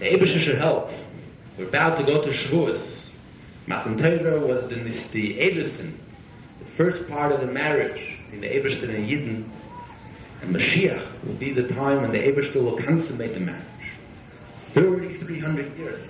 The 0.00 0.06
Ebershe 0.06 0.42
should 0.42 0.58
help. 0.58 0.90
We're 1.56 1.68
about 1.68 1.98
to 1.98 2.04
go 2.04 2.24
to 2.24 2.32
Shavuos. 2.32 2.82
Matan 3.68 3.96
Teira 3.96 4.44
was 4.44 4.68
the 4.68 4.74
Nisti 4.74 5.36
Edison, 5.38 5.96
the 6.58 6.64
first 6.64 7.08
part 7.08 7.30
of 7.30 7.40
the 7.40 7.46
marriage 7.46 8.18
in 8.32 8.40
the 8.40 8.48
Ebershe 8.48 8.82
and 8.82 9.08
Yidden. 9.08 9.48
And 10.40 10.56
Mashiach 10.56 11.24
will 11.24 11.34
be 11.34 11.52
the 11.52 11.68
time 11.68 12.02
when 12.02 12.10
the 12.10 12.18
Ebershe 12.18 12.54
will 12.56 12.76
consummate 12.76 13.34
the 13.34 13.40
marriage. 13.40 13.62
3,300 14.74 15.78
years. 15.78 16.04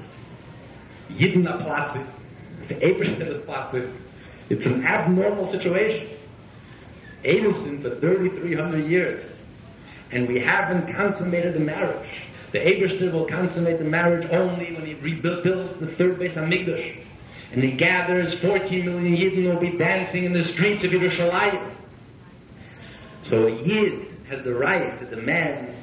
Yidden 1.11 1.45
Aplatzit. 1.45 2.07
8% 2.69 3.29
is 3.29 3.47
positive. 3.47 3.95
It's 4.49 4.67
an 4.67 4.85
abnormal 4.85 5.47
situation. 5.47 6.09
Abelson 7.25 7.83
for 7.83 8.01
3,300 8.01 8.87
years, 8.87 9.25
and 10.11 10.27
we 10.27 10.41
haven't 10.41 10.93
consummated 10.93 11.55
the 11.55 11.61
marriage. 11.61 12.09
The 12.53 12.59
Abishter 12.59 13.11
will 13.11 13.25
consummate 13.25 13.79
the 13.79 13.85
marriage 13.85 14.29
only 14.31 14.75
when 14.75 14.85
he 14.85 14.95
rebuilds 14.95 15.81
the 15.81 15.87
third 15.87 16.19
base 16.19 16.37
on 16.37 16.53
And 16.53 17.65
he 17.65 17.73
gathers 17.73 18.39
14 18.41 18.85
million 18.85 19.17
Yidden 19.17 19.45
will 19.45 19.61
be 19.61 19.79
dancing 19.79 20.25
in 20.25 20.33
the 20.33 20.45
streets 20.45 20.85
of 20.85 20.91
Yerushalayim. 20.91 21.75
So 23.25 23.47
a 23.47 23.63
Yid 23.63 24.07
has 24.29 24.43
the 24.43 24.55
right 24.55 24.99
to 24.99 25.07
demand 25.07 25.75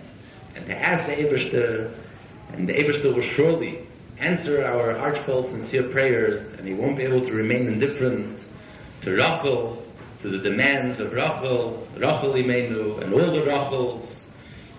and 0.55 0.65
to 0.67 0.77
ask 0.77 1.07
the 1.07 1.13
Abishter, 1.13 1.91
and 2.53 2.69
the 2.69 2.73
Abishter 2.73 3.15
will 3.15 3.23
surely 3.23 3.87
answer 4.19 4.65
our 4.65 4.97
heartfelt, 4.97 5.49
sincere 5.49 5.83
prayers, 5.83 6.51
and 6.53 6.67
he 6.67 6.73
won't 6.73 6.97
be 6.97 7.03
able 7.03 7.21
to 7.21 7.31
remain 7.31 7.67
indifferent 7.67 8.41
to 9.01 9.11
Rachel, 9.11 9.85
to 10.21 10.29
the 10.29 10.37
demands 10.37 10.99
of 10.99 11.13
Rachel, 11.13 11.87
Rachel 11.95 12.33
Imenu, 12.33 13.01
and 13.01 13.13
all 13.13 13.31
the 13.31 13.45
Rachels, 13.45 14.09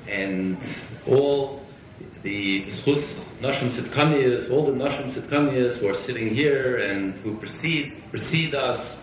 and 0.07 0.59
all 1.07 1.63
the 2.23 2.67
Schus 2.67 3.03
Noshim 3.41 3.71
Tzidkaniyas, 3.71 4.51
all 4.51 4.67
the 4.67 4.73
Noshim 4.73 5.11
Tzidkaniyas 5.11 5.79
who 5.79 5.89
are 5.89 5.97
sitting 5.97 6.35
here 6.35 6.77
and 6.77 7.15
who 7.15 7.37
precede, 7.39 7.95
precede 8.11 8.55
us, 8.55 8.95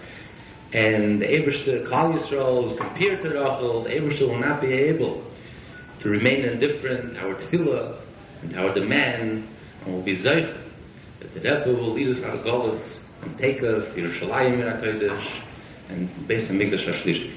and 0.71 1.19
the 1.19 1.25
Ebershter 1.25 1.87
Klal 1.87 2.19
Yisrael 2.19 2.71
is 2.71 2.77
compared 2.77 3.21
to 3.23 3.29
Rachel, 3.29 3.83
the 3.83 3.89
Ebershter 3.89 4.27
will 4.27 4.39
not 4.39 4.61
be 4.61 4.71
able 4.71 5.23
to 6.01 6.09
remain 6.09 6.45
indifferent, 6.45 7.17
our 7.17 7.33
tefillah 7.33 7.95
and 8.43 8.55
our 8.55 8.71
demand, 8.75 9.21
and 9.31 9.56
und 9.87 10.05
wie 10.05 10.21
zeig 10.21 10.47
dat 11.19 11.43
der 11.43 11.65
rebbe 11.65 11.79
wol 11.79 11.95
dir 11.95 12.15
fun 12.17 12.79
und 13.23 13.39
take 13.39 13.63
us 13.63 13.85
in 13.95 14.13
shlaim 14.19 14.61
in 14.61 14.67
a 14.67 14.77
kodesh 14.81 15.27
and 15.89 16.09
base 16.27 16.49
a 16.49 16.53
migdash 16.53 16.85
shlishtik 17.01 17.31